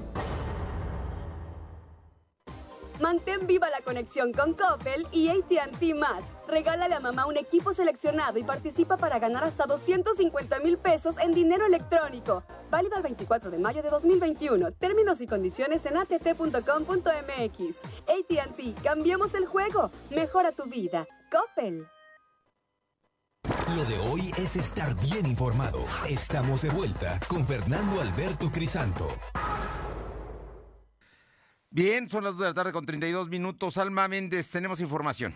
[3.00, 6.24] Mantén viva la conexión con Coppel y AT&T Más.
[6.48, 11.32] Regálale a mamá un equipo seleccionado y participa para ganar hasta 250 mil pesos en
[11.32, 12.44] dinero electrónico.
[12.72, 14.72] Válido el 24 de mayo de 2021.
[14.74, 16.62] Términos y condiciones en att.com.mx.
[18.08, 19.92] AT&T, cambiamos el juego.
[20.10, 21.06] Mejora tu vida.
[21.32, 21.86] Coppel.
[23.76, 25.86] Lo de hoy es estar bien informado.
[26.10, 29.08] Estamos de vuelta con Fernando Alberto Crisanto.
[31.70, 33.78] Bien, son las 2 de la tarde con 32 minutos.
[33.78, 35.34] Alma Méndez, tenemos información.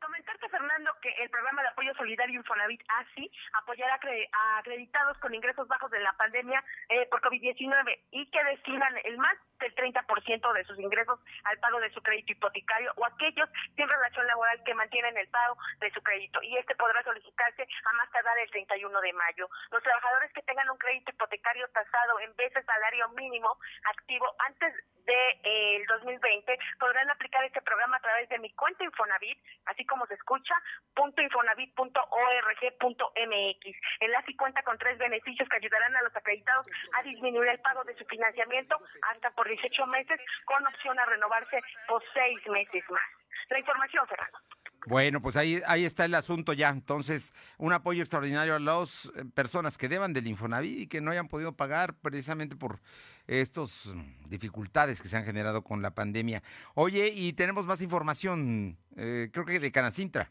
[0.00, 5.66] Comentarte, Fernando, que el programa de apoyo solidario Infonavit ASI apoyará a acreditados con ingresos
[5.66, 10.64] bajos de la pandemia eh, por COVID-19 y que destinan el más del 30% de
[10.64, 15.16] sus ingresos al pago de su crédito hipotecario o aquellos sin relación laboral que mantienen
[15.16, 16.42] el pago de su crédito.
[16.42, 19.48] Y este podrá solicitarse a más tardar el 31 de mayo.
[19.70, 24.74] Los trabajadores que tengan un crédito hipotecario tasado en veces salario mínimo activo antes
[25.06, 30.06] del de, 2020 podrán aplicar este programa a través de mi cuenta Infonavit, así como
[30.06, 30.54] se escucha,
[30.94, 33.76] punto infonavit.org.mx.
[34.00, 36.66] Enlace cuenta con tres beneficios que ayudarán a los acreditados
[36.98, 38.76] a disminuir el pago de su financiamiento
[39.10, 43.02] hasta por 18 meses con opción a renovarse por seis meses más.
[43.50, 44.38] La información, Fernando.
[44.86, 46.68] Bueno, pues ahí, ahí está el asunto ya.
[46.68, 51.10] Entonces, un apoyo extraordinario a las eh, personas que deban del Infonavit y que no
[51.10, 52.80] hayan podido pagar precisamente por
[53.26, 53.92] estas
[54.26, 56.42] dificultades que se han generado con la pandemia.
[56.74, 60.30] Oye, y tenemos más información, eh, creo que de Canacintra.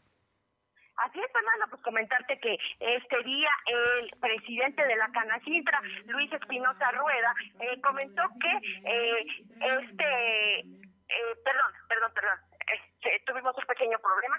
[0.96, 6.90] Así es, Fernando, pues comentarte que este día el presidente de la Canacintra, Luis Espinosa
[6.90, 8.52] Rueda, eh, comentó que
[8.84, 12.38] eh, este, eh, perdón, perdón, perdón,
[12.74, 14.36] este, tuvimos un pequeño problema.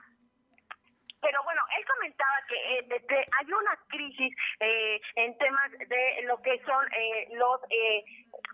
[1.21, 6.59] Pero bueno, él comentaba que eh, hay una crisis eh, en temas de lo que
[6.63, 7.61] son eh, los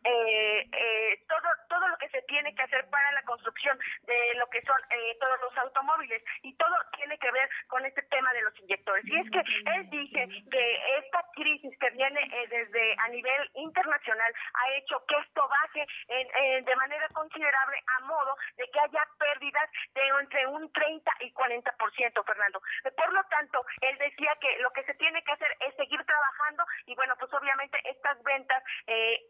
[0.03, 4.47] eh, eh, todo todo lo que se tiene que hacer para la construcción de lo
[4.49, 6.23] que son eh, todos los automóviles.
[6.43, 9.03] Y todo tiene que ver con este tema de los inyectores.
[9.05, 14.33] Y es que él dice que esta crisis que viene eh, desde a nivel internacional
[14.53, 19.69] ha hecho que esto baje en, de manera considerable a modo de que haya pérdidas
[19.93, 22.61] de entre un 30 y 40 por ciento Fernando.
[22.95, 26.63] Por lo tanto él decía que lo que se tiene que hacer es seguir trabajando
[26.85, 29.21] y bueno pues obviamente estas ventas eh,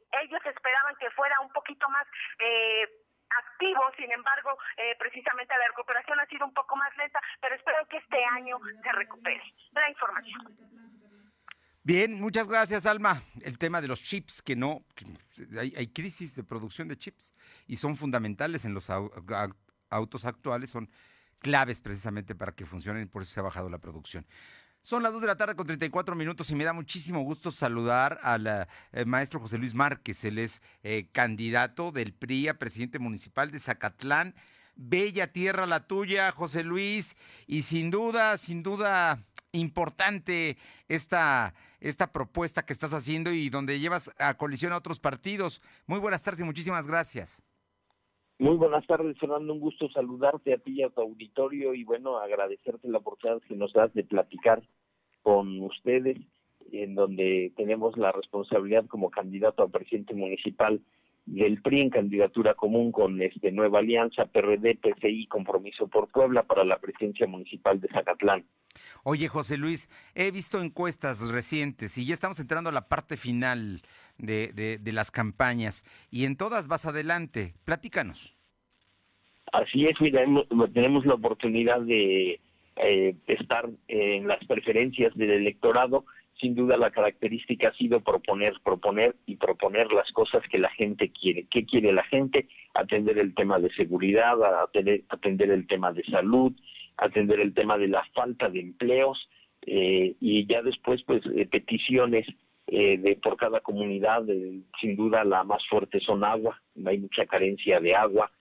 [0.43, 2.05] ellos esperaban que fuera un poquito más
[2.39, 2.87] eh,
[3.29, 7.85] activo, sin embargo, eh, precisamente la recuperación ha sido un poco más lenta, pero espero
[7.89, 9.43] que este año se recupere.
[9.71, 10.57] La información.
[11.85, 13.21] Bien, muchas gracias, Alma.
[13.41, 14.85] El tema de los chips, que no,
[15.59, 17.35] hay, hay crisis de producción de chips
[17.67, 18.89] y son fundamentales en los
[19.89, 20.89] autos actuales, son
[21.39, 24.25] claves precisamente para que funcionen por eso se ha bajado la producción.
[24.83, 28.19] Son las 2 de la tarde con 34 minutos y me da muchísimo gusto saludar
[28.21, 30.25] al eh, maestro José Luis Márquez.
[30.25, 34.35] Él es eh, candidato del PRI a presidente municipal de Zacatlán.
[34.75, 37.15] Bella tierra la tuya, José Luis,
[37.47, 40.57] y sin duda, sin duda importante
[40.89, 45.61] esta, esta propuesta que estás haciendo y donde llevas a colisión a otros partidos.
[45.87, 47.41] Muy buenas tardes y muchísimas gracias.
[48.39, 49.53] Muy buenas tardes, Fernando.
[49.53, 53.55] Un gusto saludarte a ti y a tu auditorio y bueno, agradecerte la oportunidad que
[53.55, 54.61] nos das de platicar
[55.23, 56.17] con ustedes,
[56.71, 60.81] en donde tenemos la responsabilidad como candidato a presidente municipal
[61.25, 66.65] del PRI en candidatura común con este Nueva Alianza, PRD, PCI, Compromiso por Puebla para
[66.65, 68.45] la presidencia municipal de Zacatlán.
[69.03, 73.81] Oye, José Luis, he visto encuestas recientes y ya estamos entrando a la parte final
[74.17, 77.53] de, de, las campañas y en todas vas adelante.
[77.65, 78.35] Platícanos.
[79.51, 80.25] Así es, mira,
[80.73, 82.39] tenemos la oportunidad de
[82.77, 86.05] eh, estar en las preferencias del electorado
[86.39, 91.09] sin duda la característica ha sido proponer, proponer y proponer las cosas que la gente
[91.09, 91.45] quiere.
[91.49, 92.47] ¿Qué quiere la gente?
[92.73, 96.51] Atender el tema de seguridad, atender, atender el tema de salud,
[96.97, 99.29] atender el tema de la falta de empleos
[99.61, 102.27] eh, y ya después pues eh, peticiones
[102.67, 104.23] eh, de por cada comunidad.
[104.81, 108.31] sin duda la más fuerte son agua, hay mucha carencia de agua,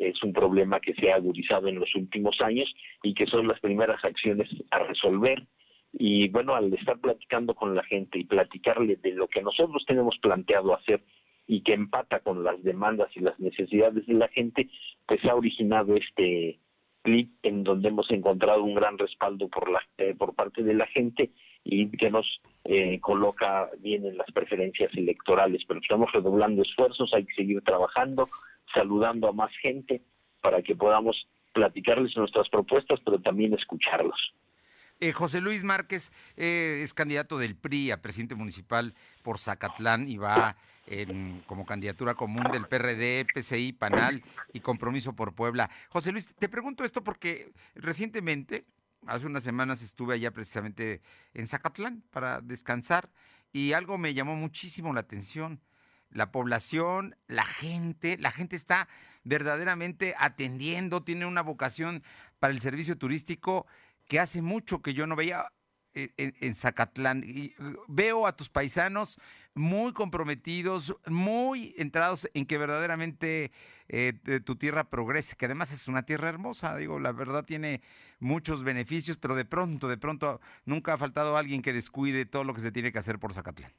[0.00, 2.68] es un problema que se ha agudizado en los últimos años
[3.02, 5.46] y que son las primeras acciones a resolver
[5.92, 10.16] y bueno, al estar platicando con la gente y platicarle de lo que nosotros tenemos
[10.18, 11.02] planteado hacer
[11.46, 14.68] y que empata con las demandas y las necesidades de la gente,
[15.06, 16.60] pues ha originado este
[17.02, 20.86] clip en donde hemos encontrado un gran respaldo por la eh, por parte de la
[20.86, 21.30] gente
[21.64, 22.26] y que nos
[22.64, 25.62] eh, coloca bien en las preferencias electorales.
[25.66, 28.28] Pero estamos redoblando esfuerzos, hay que seguir trabajando,
[28.72, 30.02] saludando a más gente
[30.42, 31.16] para que podamos
[31.52, 34.32] platicarles nuestras propuestas, pero también escucharlos.
[35.00, 40.18] Eh, José Luis Márquez eh, es candidato del PRI a presidente municipal por Zacatlán y
[40.18, 40.56] va
[40.86, 45.70] en, como candidatura común del PRD, PCI, PANAL y Compromiso por Puebla.
[45.88, 48.66] José Luis, te pregunto esto porque recientemente,
[49.06, 51.00] hace unas semanas estuve allá precisamente
[51.32, 53.08] en Zacatlán para descansar
[53.52, 55.60] y algo me llamó muchísimo la atención.
[56.10, 58.88] La población, la gente, la gente está
[59.22, 62.02] verdaderamente atendiendo, tiene una vocación
[62.38, 63.66] para el servicio turístico
[64.08, 65.46] que hace mucho que yo no veía
[65.92, 67.24] eh, en, Zacatlán.
[67.26, 69.18] Y uh, veo a tus paisanos
[69.54, 73.50] muy comprometidos, muy entrados en que verdaderamente
[73.88, 74.12] eh,
[74.44, 77.82] tu tierra progrese, que además es una tierra hermosa, digo, la verdad tiene
[78.20, 82.54] muchos beneficios, pero de pronto, de pronto, nunca ha faltado alguien que descuide todo lo
[82.54, 83.72] que se tiene que hacer por Zacatlán.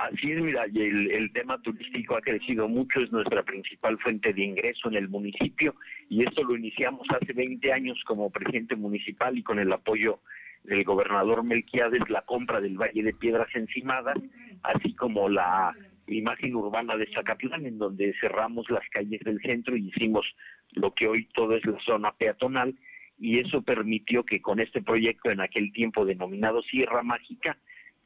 [0.00, 4.42] Así es, mira, el, el tema turístico ha crecido mucho, es nuestra principal fuente de
[4.42, 5.74] ingreso en el municipio
[6.08, 10.20] y esto lo iniciamos hace 20 años como presidente municipal y con el apoyo
[10.64, 14.16] del gobernador Melquiades, la compra del Valle de Piedras Encimadas,
[14.62, 15.76] así como la
[16.06, 20.26] imagen urbana de Zacatlán, en donde cerramos las calles del centro y hicimos
[20.72, 22.74] lo que hoy todo es la zona peatonal,
[23.18, 27.58] y eso permitió que con este proyecto en aquel tiempo denominado Sierra Mágica,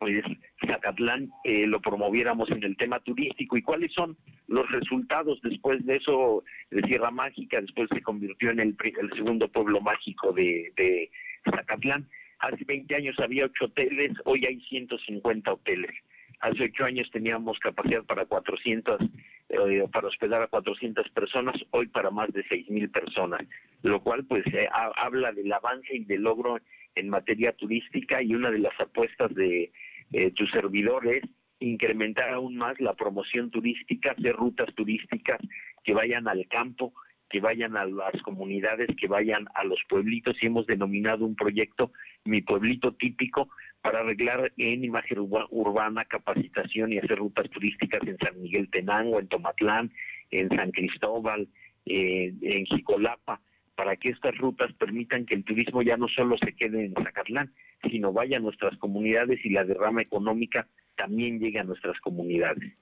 [0.04, 0.22] pues
[0.66, 5.96] Zacatlán eh, lo promoviéramos en el tema turístico y cuáles son los resultados después de
[5.96, 8.76] eso de Sierra Mágica, después se convirtió en el,
[9.16, 11.10] segundo pueblo mágico de, de
[11.50, 12.06] Zacatlán.
[12.40, 15.92] Hace 20 años había ocho hoteles, hoy hay 150 hoteles.
[16.40, 19.00] Hace ocho años teníamos capacidad para 400,
[19.48, 23.40] eh, para hospedar a 400 personas, hoy para más de 6.000 personas,
[23.82, 26.58] lo cual pues eh, habla del avance y del logro
[26.94, 29.72] en materia turística y una de las apuestas de
[30.12, 31.22] eh, tus servidores
[31.60, 35.40] incrementar aún más la promoción turística, hacer rutas turísticas
[35.82, 36.92] que vayan al campo,
[37.30, 40.36] que vayan a las comunidades, que vayan a los pueblitos.
[40.40, 41.92] Y hemos denominado un proyecto
[42.24, 43.48] Mi Pueblito Típico
[43.80, 49.28] para arreglar en imagen urbana, capacitación y hacer rutas turísticas en San Miguel Tenango, en
[49.28, 49.92] Tomatlán,
[50.30, 51.48] en San Cristóbal,
[51.86, 53.40] eh, en Jicolapa
[53.74, 57.52] para que estas rutas permitan que el turismo ya no solo se quede en Zacatlán,
[57.82, 60.66] sino vaya a nuestras comunidades y la derrama económica
[60.96, 62.72] también llegue a nuestras comunidades.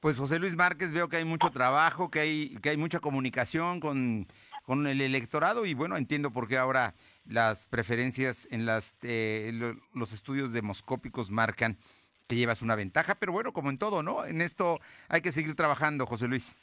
[0.00, 3.80] Pues José Luis Márquez, veo que hay mucho trabajo, que hay, que hay mucha comunicación
[3.80, 4.26] con,
[4.62, 6.94] con el electorado y bueno, entiendo por qué ahora
[7.26, 9.50] las preferencias en las, eh,
[9.94, 11.78] los estudios demoscópicos marcan
[12.26, 14.24] que llevas una ventaja, pero bueno, como en todo, ¿no?
[14.24, 16.56] En esto hay que seguir trabajando, José Luis.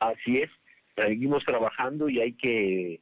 [0.00, 0.50] Así es
[1.06, 3.00] seguimos trabajando y hay que,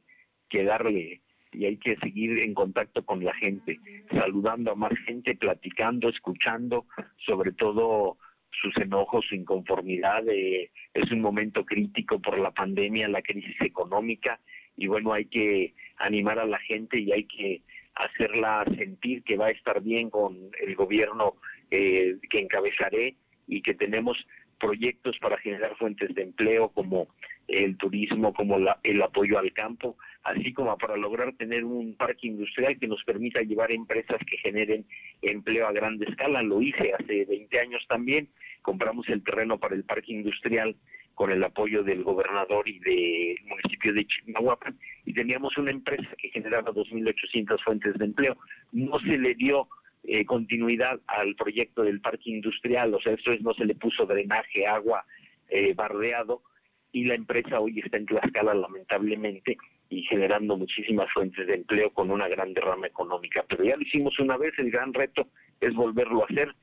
[0.63, 1.21] darle
[1.51, 3.79] y hay que seguir en contacto con la gente,
[4.11, 6.85] saludando a más gente, platicando, escuchando,
[7.25, 8.17] sobre todo
[8.61, 10.27] sus enojos, su inconformidad.
[10.27, 14.39] Eh, es un momento crítico por la pandemia, la crisis económica,
[14.75, 17.61] y bueno, hay que animar a la gente y hay que
[17.95, 21.35] hacerla sentir que va a estar bien con el gobierno
[21.71, 23.15] eh, que encabezaré
[23.47, 24.17] y que tenemos
[24.59, 27.07] proyectos para generar fuentes de empleo como
[27.47, 32.77] el turismo, como el apoyo al campo, así como para lograr tener un parque industrial
[32.77, 34.85] que nos permita llevar empresas que generen
[35.21, 36.41] empleo a gran escala.
[36.41, 38.27] Lo hice hace 20 años también,
[38.61, 40.75] compramos el terreno para el parque industrial
[41.15, 46.29] con el apoyo del gobernador y del municipio de Chimahuapan y teníamos una empresa que
[46.29, 48.37] generaba 2.800 fuentes de empleo.
[48.71, 49.67] No se le dio
[50.03, 54.05] eh, continuidad al proyecto del parque industrial, o sea, eso es, no se le puso
[54.05, 55.05] drenaje, agua,
[55.49, 56.43] eh, bardeado,
[56.91, 59.57] y la empresa hoy está en Tlaxcala lamentablemente
[59.89, 63.45] y generando muchísimas fuentes de empleo con una gran derrama económica.
[63.47, 65.27] Pero ya lo hicimos una vez, el gran reto
[65.61, 66.53] es volverlo a hacer.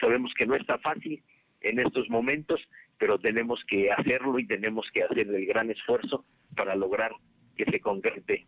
[0.00, 1.22] sabemos que no está fácil
[1.60, 2.60] en estos momentos,
[2.98, 6.24] pero tenemos que hacerlo y tenemos que hacer el gran esfuerzo
[6.56, 7.12] para lograr
[7.56, 8.46] que se concrete.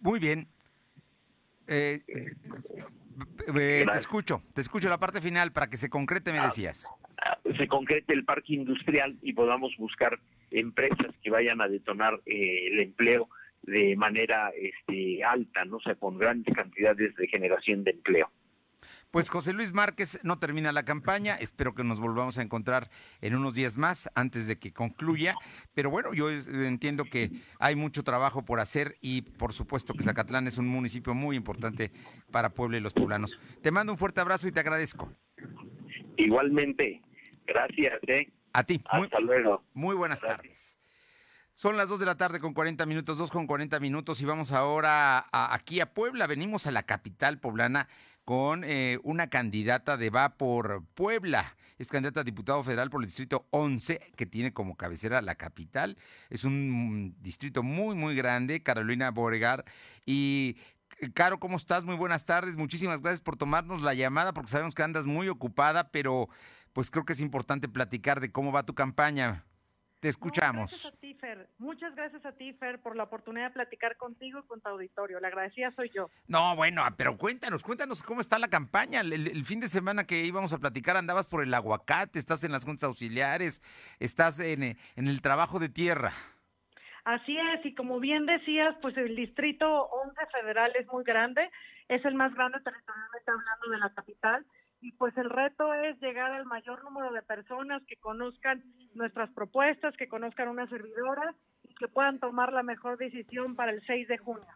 [0.00, 0.48] Muy bien,
[1.70, 6.46] eh, eh, te escucho, te escucho la parte final para que se concrete, me ah,
[6.46, 6.88] decías.
[6.88, 6.99] Ah,
[7.56, 10.18] se concrete el parque industrial y podamos buscar
[10.50, 13.28] empresas que vayan a detonar el empleo
[13.62, 15.76] de manera este, alta, ¿no?
[15.76, 18.30] o sea, con grandes cantidades de generación de empleo.
[19.10, 22.90] Pues José Luis Márquez no termina la campaña, espero que nos volvamos a encontrar
[23.20, 25.34] en unos días más antes de que concluya,
[25.74, 30.46] pero bueno, yo entiendo que hay mucho trabajo por hacer y por supuesto que Zacatlán
[30.46, 31.90] es un municipio muy importante
[32.30, 33.36] para Puebla y los poblanos.
[33.62, 35.12] Te mando un fuerte abrazo y te agradezco.
[36.16, 37.02] Igualmente,
[37.50, 38.00] gracias.
[38.08, 38.32] ¿eh?
[38.52, 38.82] A ti.
[38.88, 39.62] Hasta luego.
[39.74, 40.78] Muy buenas tardes.
[41.52, 44.52] Son las 2 de la tarde con 40 minutos, 2 con 40 minutos y vamos
[44.52, 46.26] ahora aquí a Puebla.
[46.26, 47.88] Venimos a la capital poblana
[48.24, 51.56] con eh, una candidata de Va por Puebla.
[51.78, 55.96] Es candidata a diputado federal por el distrito 11, que tiene como cabecera la capital.
[56.28, 59.64] Es un distrito muy, muy grande, Carolina Boregar.
[60.06, 60.56] Y
[61.14, 61.84] Caro, ¿cómo estás?
[61.84, 62.56] Muy buenas tardes.
[62.56, 66.28] Muchísimas gracias por tomarnos la llamada, porque sabemos que andas muy ocupada, pero
[66.72, 69.44] pues creo que es importante platicar de cómo va tu campaña.
[70.00, 70.70] Te escuchamos.
[70.70, 71.48] gracias a ti, Fer.
[71.58, 75.20] Muchas gracias a ti, Fer, por la oportunidad de platicar contigo y con tu auditorio.
[75.20, 76.08] La agradecida soy yo.
[76.26, 79.02] No, bueno, pero cuéntanos, cuéntanos cómo está la campaña.
[79.02, 82.64] El, fin de semana que íbamos a platicar andabas por el aguacate, estás en las
[82.64, 83.60] juntas auxiliares,
[83.98, 86.12] estás en, en el trabajo de tierra.
[87.04, 91.50] Así es, y como bien decías, pues el distrito 11 federal es muy grande,
[91.88, 94.46] es el más grande territorialmente hablando de la capital
[94.80, 98.62] y pues el reto es llegar al mayor número de personas que conozcan
[98.94, 101.34] nuestras propuestas, que conozcan una servidora
[101.68, 104.48] y que puedan tomar la mejor decisión para el 6 de junio.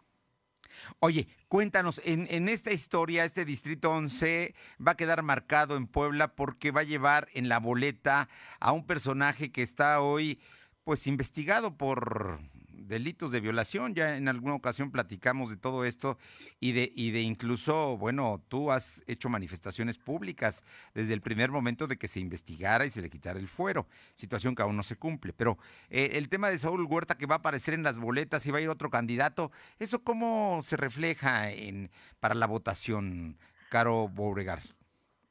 [0.98, 4.54] Oye, cuéntanos, en, en, esta historia, este Distrito 11
[4.84, 8.28] va a quedar marcado en Puebla porque va a llevar en la boleta
[8.60, 10.40] a un personaje que está hoy,
[10.82, 12.40] pues, investigado por
[12.86, 13.94] delitos de violación.
[13.94, 16.18] Ya en alguna ocasión platicamos de todo esto
[16.60, 20.64] y de, y de incluso, bueno, tú has hecho manifestaciones públicas
[20.94, 24.54] desde el primer momento de que se investigara y se le quitara el fuero, situación
[24.54, 25.32] que aún no se cumple.
[25.32, 25.58] Pero
[25.90, 28.58] eh, el tema de Saúl Huerta que va a aparecer en las boletas y va
[28.58, 33.36] a ir otro candidato, ¿eso cómo se refleja en, para la votación,
[33.70, 34.60] Caro Bouregar?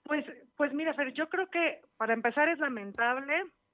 [0.04, 0.26] Pues,
[0.58, 3.34] pues mira, Fer, yo creo que para empezar es lamentable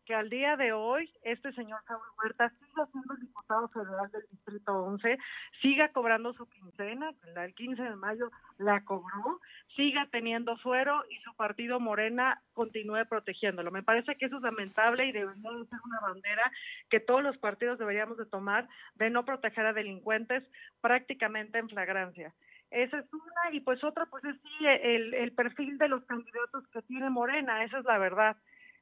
[0.09, 4.23] que al día de hoy este señor Saúl Huerta siga siendo el diputado federal del
[4.31, 5.19] Distrito 11,
[5.61, 9.39] siga cobrando su quincena, el 15 de mayo la cobró,
[9.75, 13.69] siga teniendo fuero y su partido Morena continúe protegiéndolo.
[13.69, 16.51] Me parece que eso es lamentable y debería de ser una bandera
[16.89, 20.43] que todos los partidos deberíamos de tomar de no proteger a delincuentes
[20.81, 22.33] prácticamente en flagrancia.
[22.71, 26.81] Esa es una, y pues otra, pues es sí, el perfil de los candidatos que
[26.81, 28.37] tiene Morena, esa es la verdad.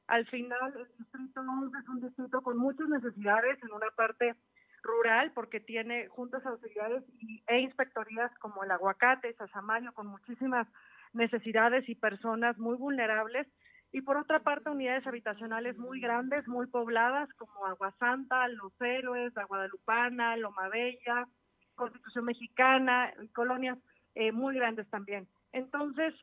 [0.08, 4.34] Al final, el distrito 11 es un distrito con muchas necesidades en una parte
[4.82, 7.04] rural porque tiene juntas auxiliares
[7.46, 10.66] e inspectorías como el aguacate, Sasamayo, con muchísimas
[11.12, 13.46] necesidades y personas muy vulnerables.
[13.92, 19.34] Y por otra parte, unidades habitacionales muy grandes, muy pobladas, como Agua Santa, Los Héroes,
[19.34, 21.26] La Guadalupana, Loma Bella,
[21.74, 23.78] Constitución Mexicana, y colonias
[24.14, 25.28] eh, muy grandes también.
[25.52, 26.14] Entonces,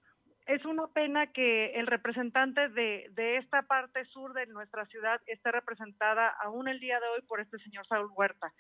[0.46, 5.52] es una pena que el representante de, de, esta parte sur de nuestra ciudad esté
[5.52, 8.54] representada aún el día de hoy por este señor Saúl Huerta.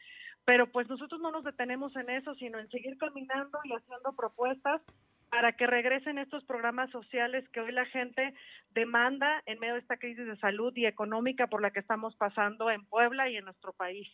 [0.45, 4.81] Pero pues nosotros no nos detenemos en eso, sino en seguir caminando y haciendo propuestas
[5.29, 8.33] para que regresen estos programas sociales que hoy la gente
[8.71, 12.69] demanda en medio de esta crisis de salud y económica por la que estamos pasando
[12.71, 14.07] en Puebla y en nuestro país.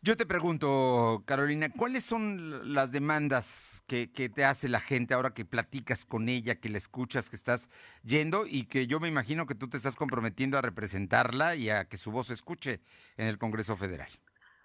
[0.00, 5.44] Yo te pregunto, Carolina, ¿cuáles son las demandas que, te hace la gente ahora que
[5.44, 7.68] platicas con ella, que la escuchas, que estás
[8.04, 11.86] yendo y que yo me imagino que tú te estás comprometiendo a representarla y a
[11.86, 12.78] que su voz se escuche
[13.16, 14.08] en el Congreso Federal?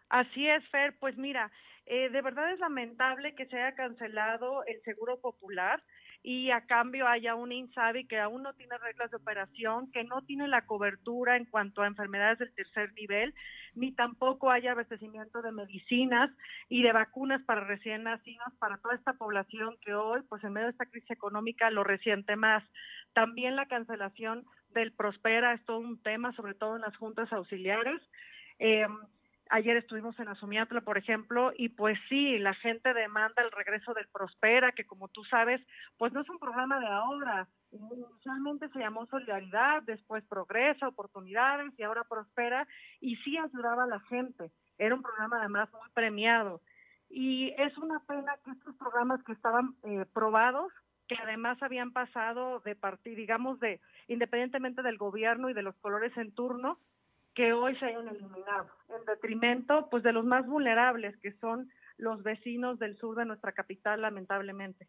[0.10, 0.96] Así es, Fer.
[1.00, 1.52] Pues mira,
[1.88, 5.82] eh, de verdad es lamentable que se haya cancelado el Seguro Popular
[6.24, 10.22] y a cambio haya un INSABI que aún no tiene reglas de operación, que no
[10.22, 13.36] tiene la cobertura en cuanto a enfermedades del tercer nivel,
[13.76, 16.32] ni tampoco haya abastecimiento de medicinas
[16.70, 20.68] y de vacunas para recién nacidos, para toda esta población que hoy, pues en medio
[20.68, 22.64] de esta crisis económica, lo resiente más.
[23.12, 28.02] También la cancelación del Prospera es todo un tema, sobre todo en las juntas auxiliares.
[28.60, 28.88] Eh,
[29.56, 34.08] Ayer estuvimos en Asumiatla, por ejemplo, y pues sí, la gente demanda el regreso del
[34.08, 35.62] Prospera, que como tú sabes,
[36.00, 37.48] pues no es un programa de ahora.
[37.72, 42.68] Inicialmente se llamó Solidaridad, después Progreso, Oportunidades y ahora Prospera,
[43.00, 44.50] y sí ayudaba a la gente.
[44.80, 46.60] Era un programa además muy premiado.
[47.08, 50.74] Y es una pena que estos programas que estaban eh, probados,
[51.08, 56.18] que además habían pasado de partir, digamos, de independientemente del gobierno y de los colores
[56.18, 56.80] en turno,
[57.36, 62.24] que hoy se hayan eliminado, en detrimento pues de los más vulnerables, que son los
[62.24, 64.88] vecinos del sur de nuestra capital, lamentablemente.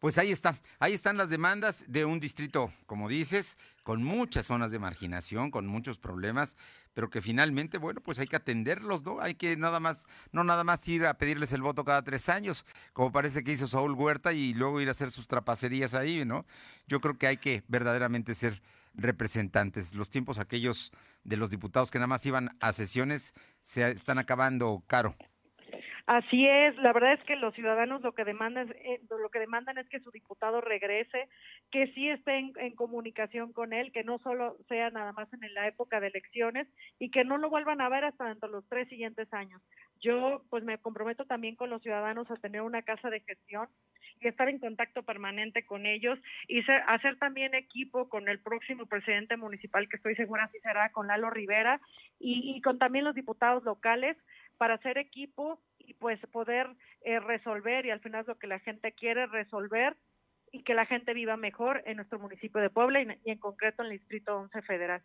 [0.00, 4.72] Pues ahí está, ahí están las demandas de un distrito, como dices, con muchas zonas
[4.72, 6.56] de marginación, con muchos problemas,
[6.92, 9.20] pero que finalmente, bueno, pues hay que atenderlos, ¿no?
[9.20, 12.66] Hay que nada más, no nada más ir a pedirles el voto cada tres años,
[12.92, 16.44] como parece que hizo Saúl Huerta, y luego ir a hacer sus trapacerías ahí, ¿no?
[16.88, 18.60] Yo creo que hay que verdaderamente ser
[18.94, 19.94] representantes.
[19.94, 20.92] Los tiempos aquellos
[21.24, 25.16] de los diputados que nada más iban a sesiones se están acabando caro.
[26.06, 29.78] Así es, la verdad es que los ciudadanos lo que demandan eh, lo que demandan
[29.78, 31.28] es que su diputado regrese,
[31.70, 35.68] que sí esté en, comunicación con él, que no solo sea nada más en la
[35.68, 36.66] época de elecciones
[36.98, 39.62] y que no lo vuelvan a ver hasta dentro de los tres siguientes años.
[40.00, 43.68] Yo pues me comprometo también con los ciudadanos a tener una casa de gestión
[44.20, 49.36] y estar en contacto permanente con ellos y hacer también equipo con el próximo presidente
[49.36, 51.80] municipal que estoy segura así será con Lalo Rivera
[52.18, 54.16] y con también los diputados locales
[54.62, 55.60] para hacer equipo
[55.92, 56.68] y pues poder
[57.02, 59.96] eh, resolver y al final es lo que la gente quiere resolver
[60.50, 63.82] y que la gente viva mejor en nuestro municipio de Puebla y, y en concreto
[63.82, 65.02] en el Distrito 11 Federal.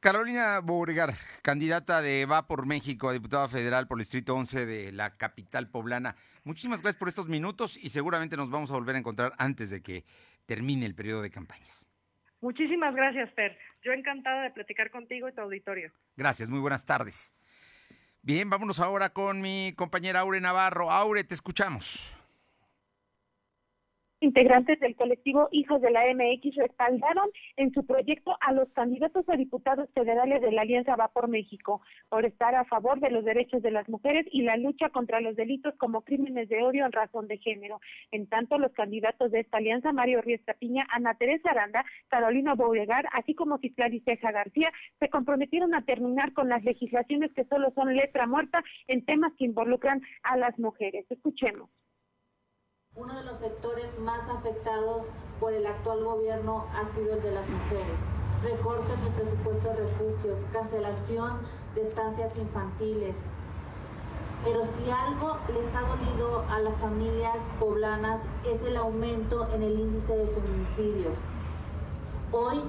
[0.00, 4.92] Carolina Beauregard, candidata de Va por México a diputada federal por el Distrito 11 de
[4.92, 6.16] la capital poblana.
[6.44, 9.82] Muchísimas gracias por estos minutos y seguramente nos vamos a volver a encontrar antes de
[9.82, 10.04] que
[10.46, 11.88] termine el periodo de campañas.
[12.40, 13.56] Muchísimas gracias, Fer.
[13.84, 15.92] Yo encantada de platicar contigo y tu auditorio.
[16.16, 17.32] Gracias, muy buenas tardes.
[18.24, 20.92] Bien, vámonos ahora con mi compañera Aure Navarro.
[20.92, 22.12] Aure, te escuchamos
[24.22, 29.36] integrantes del colectivo Hijos de la MX respaldaron en su proyecto a los candidatos a
[29.36, 33.62] diputados federales de la Alianza Va por México por estar a favor de los derechos
[33.62, 37.26] de las mujeres y la lucha contra los delitos como crímenes de odio en razón
[37.26, 37.80] de género.
[38.12, 43.06] En tanto, los candidatos de esta alianza, Mario Riestra Piña, Ana Teresa Aranda, Carolina Beauregard,
[43.12, 47.96] así como Citlari Ceja García, se comprometieron a terminar con las legislaciones que solo son
[47.96, 51.06] letra muerta en temas que involucran a las mujeres.
[51.10, 51.70] Escuchemos.
[52.94, 55.06] Uno de los sectores más afectados
[55.40, 57.96] por el actual gobierno ha sido el de las mujeres.
[58.44, 61.38] Recortes en el presupuesto de refugios, cancelación
[61.74, 63.16] de estancias infantiles.
[64.44, 69.80] Pero si algo les ha dolido a las familias poblanas es el aumento en el
[69.80, 71.14] índice de feminicidios.
[72.30, 72.60] Hoy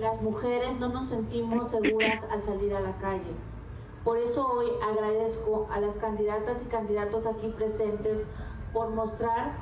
[0.00, 3.32] las mujeres no nos sentimos seguras al salir a la calle.
[4.02, 8.26] Por eso hoy agradezco a las candidatas y candidatos aquí presentes
[8.74, 9.52] por mostrar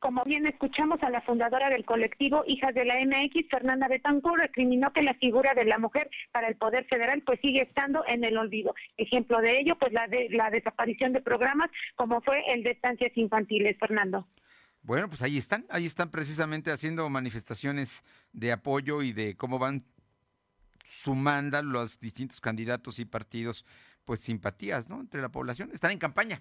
[0.00, 4.94] como bien escuchamos a la fundadora del colectivo Hijas de la MX, Fernanda Betancourt, recriminó
[4.94, 8.38] que la figura de la mujer para el Poder Federal pues sigue estando en el
[8.38, 8.74] olvido.
[8.96, 13.12] Ejemplo de ello, pues la de la desaparición de programas como fue el de estancias
[13.14, 13.76] infantiles.
[13.78, 14.26] Fernando.
[14.82, 19.84] Bueno, pues ahí están, ahí están precisamente haciendo manifestaciones de apoyo y de cómo van
[20.82, 23.66] sumando los distintos candidatos y partidos,
[24.06, 24.98] pues simpatías, ¿no?
[25.00, 25.70] Entre la población.
[25.74, 26.40] Están en campaña.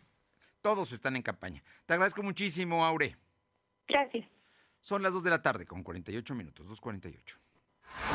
[0.62, 1.64] Todos están en campaña.
[1.86, 3.18] Te agradezco muchísimo, Aure.
[3.88, 4.28] Gracias.
[4.82, 7.38] Son las 2 de la tarde con 48 minutos, 2.48.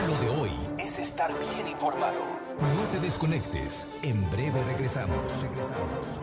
[0.07, 2.41] Lo de hoy es estar bien informado.
[2.61, 3.89] No te desconectes.
[4.03, 5.43] En breve regresamos.
[5.43, 6.21] Regresamos.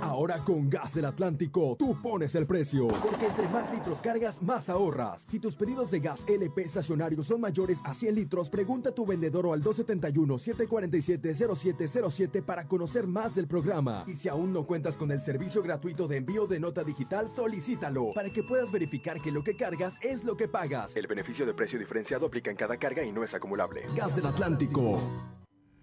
[0.00, 2.88] Ahora con Gas del Atlántico, tú pones el precio.
[2.88, 5.22] Porque entre más litros cargas, más ahorras.
[5.26, 9.04] Si tus pedidos de gas LP estacionario son mayores a 100 litros, pregunta a tu
[9.04, 14.04] vendedor o al 271-747-0707 para conocer más del programa.
[14.06, 18.10] Y si aún no cuentas con el servicio gratuito de envío de nota digital, solicítalo
[18.14, 20.94] para que puedas verificar que lo que cargas es lo que pagas.
[20.96, 23.86] El beneficio de precio diferenciado aplica en cada carga y no es acumulable.
[23.94, 25.00] Gas del Atlántico.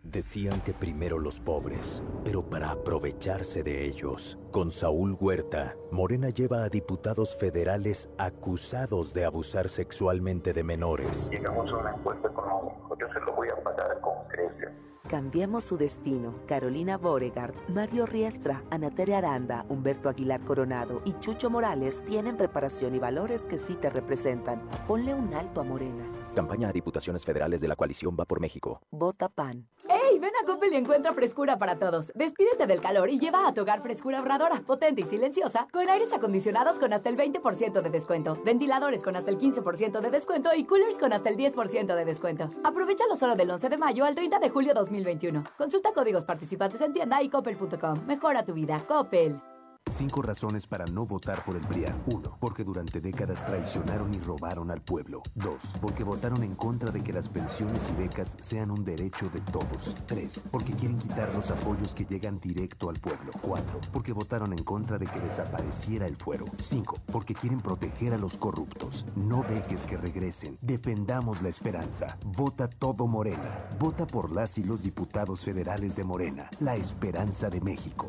[0.03, 4.37] Decían que primero los pobres, pero para aprovecharse de ellos.
[4.51, 11.29] Con Saúl Huerta, Morena lleva a diputados federales acusados de abusar sexualmente de menores.
[11.31, 14.69] Llegamos a un encuentro económico, yo se lo voy a pagar pagar con creces.
[15.07, 16.35] Cambiemos su destino.
[16.47, 22.99] Carolina Boregard, Mario Riestra, Anatere Aranda, Humberto Aguilar Coronado y Chucho Morales tienen preparación y
[22.99, 24.67] valores que sí te representan.
[24.85, 26.03] Ponle un alto a Morena.
[26.35, 28.81] Campaña a Diputaciones Federales de la Coalición Va por México.
[28.91, 29.67] Vota PAN.
[30.13, 30.19] ¡Ey!
[30.19, 32.11] Ven a Coppel y encuentra frescura para todos.
[32.13, 36.13] Despídete del calor y lleva a tu hogar frescura ahorradora, potente y silenciosa, con aires
[36.13, 40.65] acondicionados con hasta el 20% de descuento, ventiladores con hasta el 15% de descuento y
[40.65, 42.51] coolers con hasta el 10% de descuento.
[42.63, 45.43] Aprovechalo solo del 11 de mayo al 30 de julio 2021.
[45.57, 48.05] Consulta códigos participantes en tienda y coppel.com.
[48.05, 48.83] Mejora tu vida.
[48.87, 49.52] Coppel.
[49.91, 52.01] Cinco razones para no votar por el PRIAN.
[52.07, 52.37] 1.
[52.39, 55.21] Porque durante décadas traicionaron y robaron al pueblo.
[55.35, 55.55] 2.
[55.81, 59.95] Porque votaron en contra de que las pensiones y becas sean un derecho de todos.
[60.07, 60.45] 3.
[60.49, 63.33] Porque quieren quitar los apoyos que llegan directo al pueblo.
[63.41, 63.81] 4.
[63.91, 66.45] Porque votaron en contra de que desapareciera el fuero.
[66.59, 66.97] 5.
[67.11, 69.05] Porque quieren proteger a los corruptos.
[69.15, 70.57] No dejes que regresen.
[70.61, 72.17] Defendamos la esperanza.
[72.25, 73.59] Vota todo Morena.
[73.79, 76.49] Vota por las y los diputados federales de Morena.
[76.59, 78.07] La esperanza de México.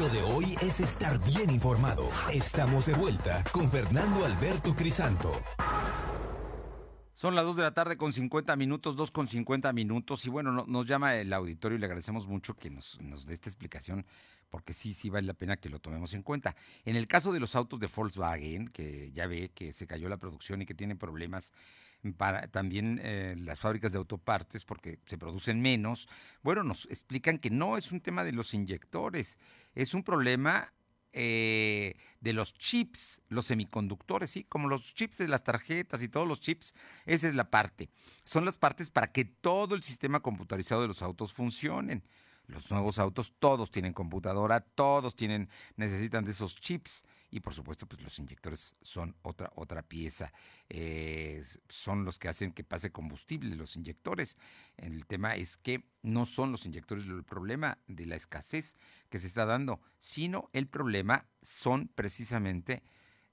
[0.00, 2.08] Lo de hoy es estar bien informado.
[2.32, 5.30] Estamos de vuelta con Fernando Alberto Crisanto.
[7.14, 10.26] Son las 2 de la tarde con 50 minutos, 2 con 50 minutos.
[10.26, 13.32] Y bueno, no- nos llama el auditorio y le agradecemos mucho que nos, nos dé
[13.34, 14.04] esta explicación,
[14.50, 16.54] porque sí, sí vale la pena que lo tomemos en cuenta.
[16.84, 20.18] En el caso de los autos de Volkswagen, que ya ve que se cayó la
[20.18, 21.52] producción y que tienen problemas
[22.14, 26.08] también eh, las fábricas de autopartes porque se producen menos,
[26.42, 29.38] bueno, nos explican que no es un tema de los inyectores,
[29.74, 30.72] es un problema
[31.18, 34.44] eh, de los chips, los semiconductores, ¿sí?
[34.44, 36.74] Como los chips de las tarjetas y todos los chips,
[37.06, 37.88] esa es la parte.
[38.24, 42.02] Son las partes para que todo el sistema computarizado de los autos funcionen.
[42.48, 47.86] Los nuevos autos todos tienen computadora, todos tienen necesitan de esos chips y por supuesto
[47.86, 50.32] pues los inyectores son otra otra pieza.
[50.68, 54.38] Eh, son los que hacen que pase combustible los inyectores.
[54.76, 58.76] El tema es que no son los inyectores el problema de la escasez
[59.08, 62.82] que se está dando, sino el problema son precisamente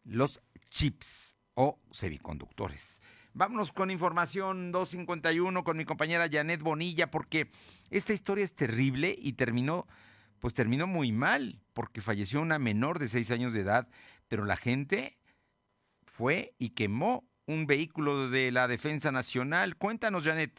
[0.03, 3.01] los chips o semiconductores.
[3.35, 7.49] Vámonos con información 251 con mi compañera Janet Bonilla, porque
[7.89, 9.87] esta historia es terrible y terminó,
[10.43, 13.87] pues terminó muy mal, porque falleció una menor de seis años de edad,
[14.27, 15.15] pero la gente
[16.05, 19.77] fue y quemó un vehículo de la Defensa Nacional.
[19.77, 20.51] Cuéntanos, Janet.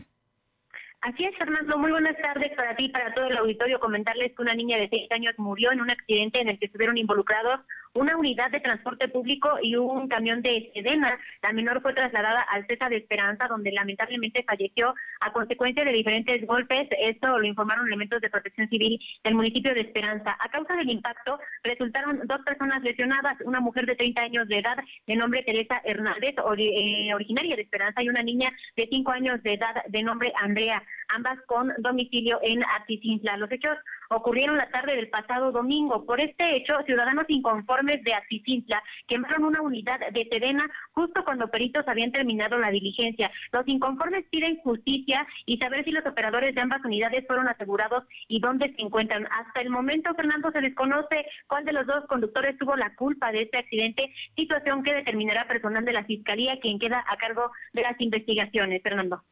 [1.03, 1.77] Así es, Fernando.
[1.77, 3.79] Muy buenas tardes para ti y para todo el auditorio.
[3.79, 6.97] Comentarles que una niña de seis años murió en un accidente en el que estuvieron
[6.97, 7.61] involucrados
[7.95, 11.19] una unidad de transporte público y un camión de Sedena.
[11.43, 16.45] La menor fue trasladada al CESA de Esperanza, donde lamentablemente falleció a consecuencia de diferentes
[16.47, 16.89] golpes.
[16.99, 20.37] Esto lo informaron elementos de protección civil del municipio de Esperanza.
[20.41, 24.77] A causa del impacto, resultaron dos personas lesionadas, una mujer de 30 años de edad,
[25.07, 29.55] de nombre Teresa Hernández, eh, originaria de Esperanza, y una niña de 5 años de
[29.55, 30.83] edad, de nombre Andrea,
[31.15, 33.37] ambas con domicilio en Atizintla.
[33.37, 33.77] Los hechos
[34.11, 36.05] ocurrieron la tarde del pasado domingo.
[36.05, 41.87] Por este hecho, ciudadanos inconformes de Atizintla quemaron una unidad de Sedena justo cuando peritos
[41.89, 43.31] habían terminado la diligencia.
[43.53, 48.41] Los inconformes piden justicia y saber si los operadores de ambas unidades fueron asegurados y
[48.41, 49.27] dónde se encuentran.
[49.31, 53.43] Hasta el momento, Fernando, se desconoce cuál de los dos conductores tuvo la culpa de
[53.43, 58.01] este accidente, situación que determinará personal de la Fiscalía, quien queda a cargo de las
[58.01, 58.83] investigaciones.
[58.83, 59.23] Fernando.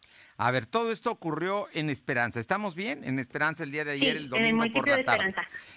[0.45, 2.41] A ver, todo esto ocurrió en Esperanza.
[2.41, 3.05] ¿Estamos bien?
[3.05, 5.35] En Esperanza el día de ayer, Sí, el en el domingo por la de tarde.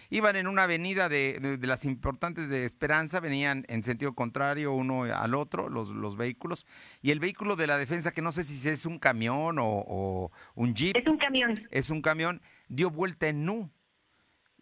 [0.09, 4.73] Iban en una avenida de, de- de las importantes de Esperanza, venían en sentido contrario
[4.73, 6.65] uno al otro, los, los vehículos,
[7.03, 10.31] y el vehículo de la defensa, que no sé si es un camión o, o
[10.55, 10.97] un jeep.
[10.97, 11.67] Es un camión.
[11.69, 13.69] Es un camión, dio vuelta en nu,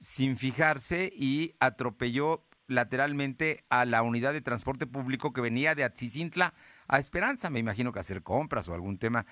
[0.02, 6.54] sin fijarse, y atropelló lateralmente a la unidad de transporte público que venía de Atzicintla
[6.90, 9.26] a Esperanza, me imagino que hacer compras o algún tema.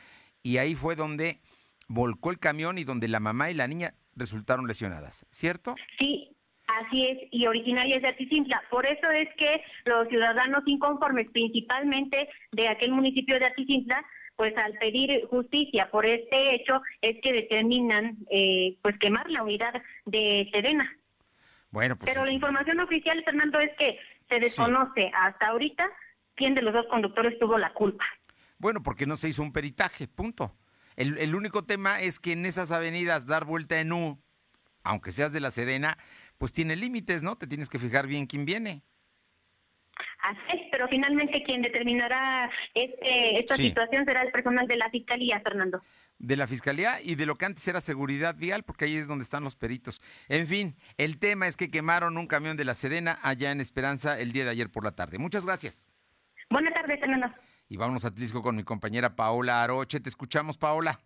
[0.43, 1.39] Y ahí fue donde
[1.87, 5.75] volcó el camión y donde la mamá y la niña resultaron lesionadas, ¿cierto?
[5.97, 6.35] Sí,
[6.67, 8.61] así es, y originarias de Atizintla.
[8.69, 14.03] Por eso es que los ciudadanos inconformes, principalmente de aquel municipio de Atizintla,
[14.35, 19.73] pues al pedir justicia por este hecho es que determinan eh, pues quemar la unidad
[20.05, 20.91] de Sedena.
[21.69, 25.87] Bueno, pues Pero la información oficial, Fernando, es que se desconoce hasta ahorita
[26.35, 28.03] quién de los dos conductores tuvo la culpa.
[28.61, 30.55] Bueno, porque no se hizo un peritaje, punto.
[30.95, 34.21] El, el único tema es que en esas avenidas dar vuelta en U,
[34.83, 35.97] aunque seas de la Sedena,
[36.37, 37.35] pues tiene límites, ¿no?
[37.37, 38.83] Te tienes que fijar bien quién viene.
[40.21, 43.69] Así es, pero finalmente quien determinará este, esta Sí.
[43.69, 45.81] situación será el personal de la Fiscalía, Fernando.
[46.19, 49.23] De la Fiscalía y de lo que antes era seguridad vial, porque ahí es donde
[49.23, 50.01] están los peritos.
[50.29, 54.19] En fin, el tema es que quemaron un camión de la Sedena allá en Esperanza
[54.19, 55.17] el día de ayer por la tarde.
[55.17, 55.87] Muchas gracias.
[56.51, 57.27] Buenas tardes, Fernando.
[57.71, 60.01] Y vámonos a Atlisco con mi compañera Paola Aroche.
[60.01, 60.99] Te escuchamos, Paola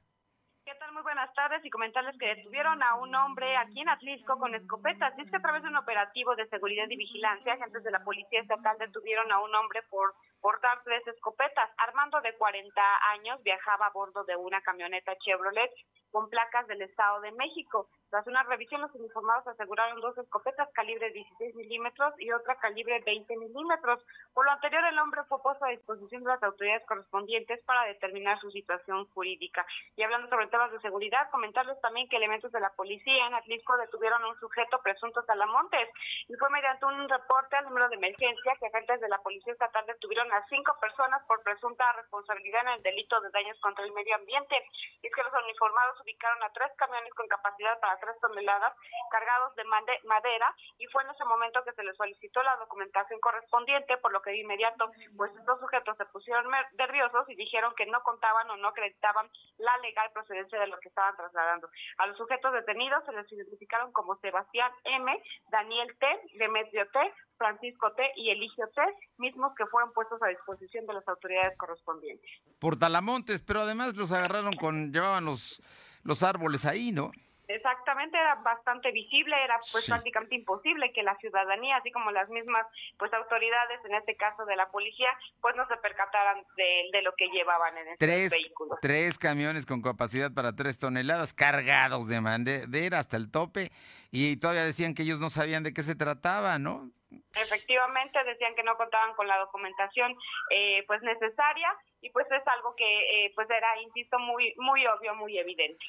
[1.15, 5.13] buenas tardes y comentarles que detuvieron a un hombre aquí en Atlisco con escopetas.
[5.17, 8.03] Y es que a través de un operativo de seguridad y vigilancia, agentes de la
[8.03, 10.13] Policía Estatal detuvieron a un hombre por
[10.45, 11.71] portar tres escopetas.
[11.75, 12.81] Armando, de 40
[13.13, 15.71] años, viajaba a bordo de una camioneta Chevrolet
[16.11, 17.89] con placas del Estado de México.
[18.11, 23.35] Tras una revisión, los uniformados aseguraron dos escopetas calibre 16 milímetros y otra calibre 20
[23.35, 24.01] milímetros.
[24.33, 28.39] Por lo anterior, el hombre fue puesto a disposición de las autoridades correspondientes para determinar
[28.39, 29.65] su situación jurídica.
[29.97, 33.75] Y hablando sobre temas de seguridad, comentarles también que elementos de la policía en Atlisco
[33.77, 35.89] detuvieron a un sujeto presunto salamontes
[36.29, 39.85] y fue mediante un reporte al número de emergencia que agentes de la Policía Estatal
[39.87, 44.15] detuvieron a cinco personas por presunta responsabilidad en el delito de daños contra el medio
[44.15, 44.55] ambiente.
[45.01, 48.73] Y es que los uniformados ubicaron a tres camiones con capacidad para tres toneladas
[49.11, 53.97] cargados de madera y fue en ese momento que se les solicitó la documentación correspondiente,
[53.97, 58.01] por lo que de inmediato pues estos sujetos se pusieron nerviosos y dijeron que no
[58.03, 61.69] contaban o no acreditaban la legal procedencia de lo que estaban trasladando.
[61.97, 67.91] A los sujetos detenidos se les identificaron como Sebastián M, Daniel T, Demetrio T, Francisco
[67.93, 68.81] T y Eligio T,
[69.17, 72.29] mismos que fueron puestos a disposición de las autoridades correspondientes.
[72.59, 75.61] Por Talamontes, pero además los agarraron con, llevaban los,
[76.03, 77.11] los árboles ahí, ¿no?
[77.47, 82.65] Exactamente, era bastante visible, era pues prácticamente imposible que la ciudadanía, así como las mismas
[82.97, 85.09] pues autoridades, en este caso de la policía,
[85.41, 88.79] pues no se percataran de, lo que llevaban en tres, vehículos.
[88.81, 93.71] Tres camiones con capacidad para tres toneladas cargados de madera hasta el tope
[94.15, 96.89] y todavía decían que ellos no sabían de qué se trataba, ¿no?
[97.35, 100.15] Efectivamente, decían que no contaban con la documentación
[100.51, 101.67] eh, pues necesaria
[102.01, 102.85] y pues es algo que
[103.25, 105.83] eh, pues era, insisto, muy, muy obvio, muy evidente.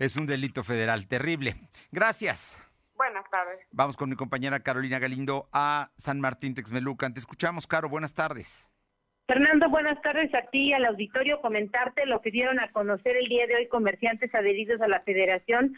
[0.00, 1.54] Es un delito federal terrible.
[1.92, 2.58] Gracias.
[2.96, 3.60] Buenas tardes.
[3.70, 7.14] Vamos con mi compañera Carolina Galindo a San Martín Texmelucan.
[7.14, 7.88] Te escuchamos, Caro.
[7.88, 8.70] Buenas tardes.
[9.26, 11.40] Fernando, buenas tardes a ti y al auditorio.
[11.40, 15.76] Comentarte lo que dieron a conocer el día de hoy comerciantes adheridos a la Federación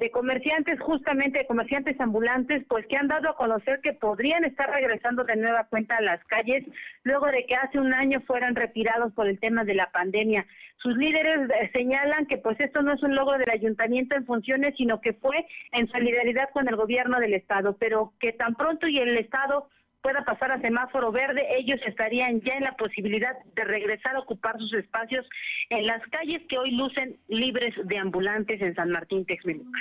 [0.00, 4.70] de comerciantes, justamente de comerciantes ambulantes, pues que han dado a conocer que podrían estar
[4.70, 6.64] regresando de nueva cuenta a las calles
[7.04, 10.46] luego de que hace un año fueran retirados por el tema de la pandemia.
[10.78, 14.74] Sus líderes eh, señalan que pues esto no es un logro del ayuntamiento en funciones,
[14.76, 18.98] sino que fue en solidaridad con el gobierno del estado, pero que tan pronto y
[18.98, 19.68] el estado
[20.02, 24.58] pueda pasar a semáforo verde, ellos estarían ya en la posibilidad de regresar a ocupar
[24.58, 25.24] sus espacios
[25.70, 29.80] en las calles que hoy lucen libres de ambulantes en San Martín Texmeluca.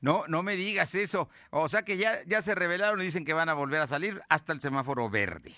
[0.00, 1.28] No, no me digas eso.
[1.50, 4.20] O sea que ya, ya se revelaron y dicen que van a volver a salir
[4.28, 5.52] hasta el semáforo verde.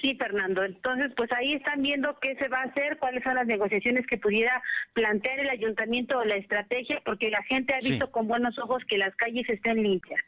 [0.00, 0.62] Sí, Fernando.
[0.62, 4.18] Entonces, pues ahí están viendo qué se va a hacer, cuáles son las negociaciones que
[4.18, 4.62] pudiera
[4.92, 8.98] plantear el ayuntamiento o la estrategia, porque la gente ha visto con buenos ojos que
[8.98, 10.20] las calles estén limpias.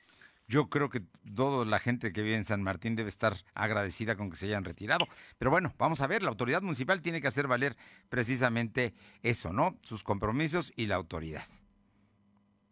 [0.49, 1.03] Yo creo que
[1.36, 4.64] toda la gente que vive en San Martín debe estar agradecida con que se hayan
[4.64, 5.07] retirado.
[5.38, 7.76] Pero bueno, vamos a ver, la autoridad municipal tiene que hacer valer
[8.09, 9.76] precisamente eso, ¿no?
[9.82, 11.42] Sus compromisos y la autoridad.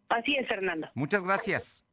[0.08, 0.88] Así es, Fernando.
[0.94, 1.84] Muchas gracias.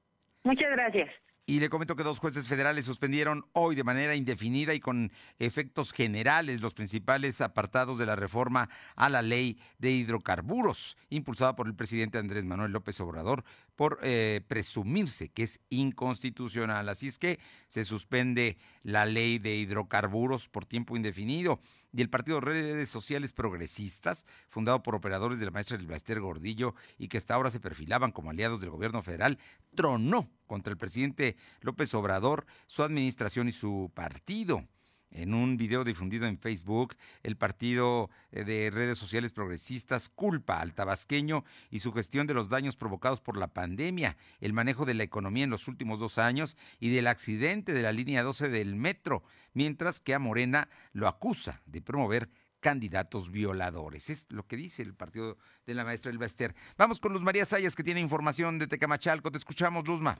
[0.43, 1.09] Muchas gracias.
[1.45, 5.91] Y le comento que dos jueces federales suspendieron hoy de manera indefinida y con efectos
[5.91, 11.75] generales los principales apartados de la reforma a la ley de hidrocarburos, impulsada por el
[11.75, 13.43] presidente Andrés Manuel López Obrador,
[13.75, 16.87] por eh, presumirse que es inconstitucional.
[16.87, 21.59] Así es que se suspende la ley de hidrocarburos por tiempo indefinido.
[21.93, 26.19] Y el Partido de Redes Sociales Progresistas, fundado por operadores de la maestra del Baster
[26.19, 29.37] Gordillo y que hasta ahora se perfilaban como aliados del gobierno federal,
[29.75, 34.65] tronó contra el presidente López Obrador, su administración y su partido.
[35.13, 40.73] En un video difundido en Facebook, el partido eh, de redes sociales progresistas culpa al
[40.73, 45.03] tabasqueño y su gestión de los daños provocados por la pandemia, el manejo de la
[45.03, 49.23] economía en los últimos dos años y del accidente de la línea 12 del metro,
[49.53, 54.09] mientras que a Morena lo acusa de promover candidatos violadores.
[54.09, 55.37] Es lo que dice el partido
[55.67, 56.55] de la maestra Elba Ester.
[56.75, 59.31] Vamos con Luz María Sayas, que tiene información de Tecamachalco.
[59.31, 60.17] Te escuchamos, Luzma.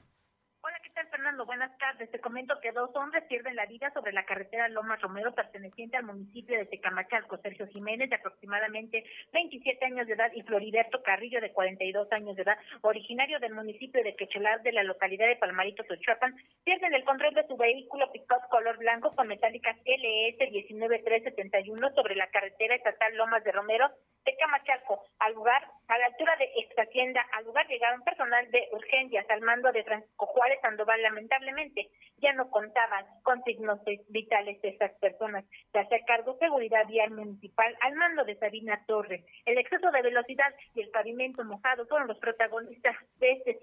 [1.41, 2.11] Buenas tardes.
[2.11, 6.03] Te comento que dos hombres pierden la vida sobre la carretera Lomas Romero, perteneciente al
[6.03, 7.37] municipio de Tecamachalco.
[7.37, 9.03] Sergio Jiménez, de aproximadamente
[9.33, 14.03] 27 años de edad, y Floriberto Carrillo, de 42 años de edad, originario del municipio
[14.03, 18.47] de Quechelar, de la localidad de Palmarito, Tochuapan, pierden el control de su vehículo pick-up
[18.49, 23.89] color blanco con metálicas LS 19371 sobre la carretera estatal Lomas de Romero,
[24.23, 25.03] Tecamachalco.
[25.19, 29.41] Al lugar, a la altura de esta hacienda, al lugar llegaron personal de urgencias al
[29.41, 35.45] mando de Francisco Juárez Sandoval lamentablemente ya no contaban con signos vitales de estas personas.
[35.71, 39.23] Se hace cargo seguridad vial municipal al mando de Sabina Torres.
[39.45, 43.59] El exceso de velocidad y el pavimento mojado fueron los protagonistas de este,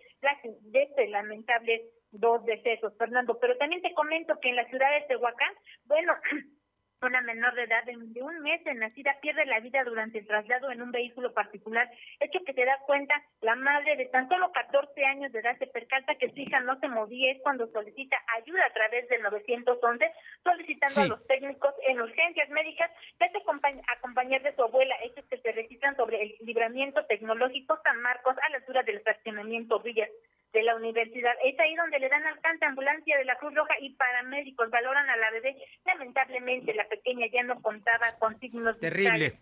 [0.63, 1.83] de este lamentable
[2.13, 3.39] dos decesos, Fernando.
[3.39, 5.55] Pero también te comento que en la ciudad de Tehuacán,
[5.87, 6.15] bueno,
[7.03, 10.71] Una menor de edad de un mes de nacida pierde la vida durante el traslado
[10.71, 11.91] en un vehículo particular,
[12.21, 15.67] hecho que se da cuenta la madre de tan solo 14 años de edad se
[15.67, 20.13] percata que su hija no se movía es cuando solicita ayuda a través del 911,
[20.45, 25.39] solicitando a los técnicos en urgencias médicas que se acompañar de su abuela, hechos que
[25.39, 30.11] se registran sobre el libramiento tecnológico San Marcos a la altura del estacionamiento Villas
[30.53, 31.33] de la universidad.
[31.45, 35.17] Es ahí donde le dan alcance ambulancia de la Cruz Roja y paramédicos valoran a
[35.17, 35.57] la bebé.
[35.85, 39.35] Lamentablemente la pequeña ya no contaba con signos Terrible.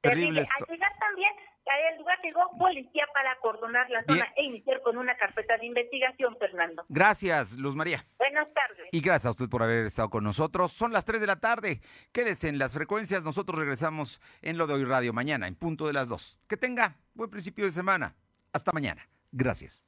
[0.00, 0.40] Terrible.
[0.40, 1.32] Al llegar también
[1.70, 6.36] al lugar llegó policía para acordonar la zona e iniciar con una carpeta de investigación,
[6.38, 6.84] Fernando.
[6.88, 8.04] Gracias, Luz María.
[8.18, 8.88] Buenas tardes.
[8.92, 10.72] Y gracias a usted por haber estado con nosotros.
[10.72, 11.80] Son las 3 de la tarde.
[12.12, 13.24] Quédese en las frecuencias.
[13.24, 16.40] Nosotros regresamos en lo de hoy radio mañana, en punto de las 2.
[16.48, 18.14] Que tenga buen principio de semana.
[18.52, 19.08] Hasta mañana.
[19.30, 19.87] Gracias.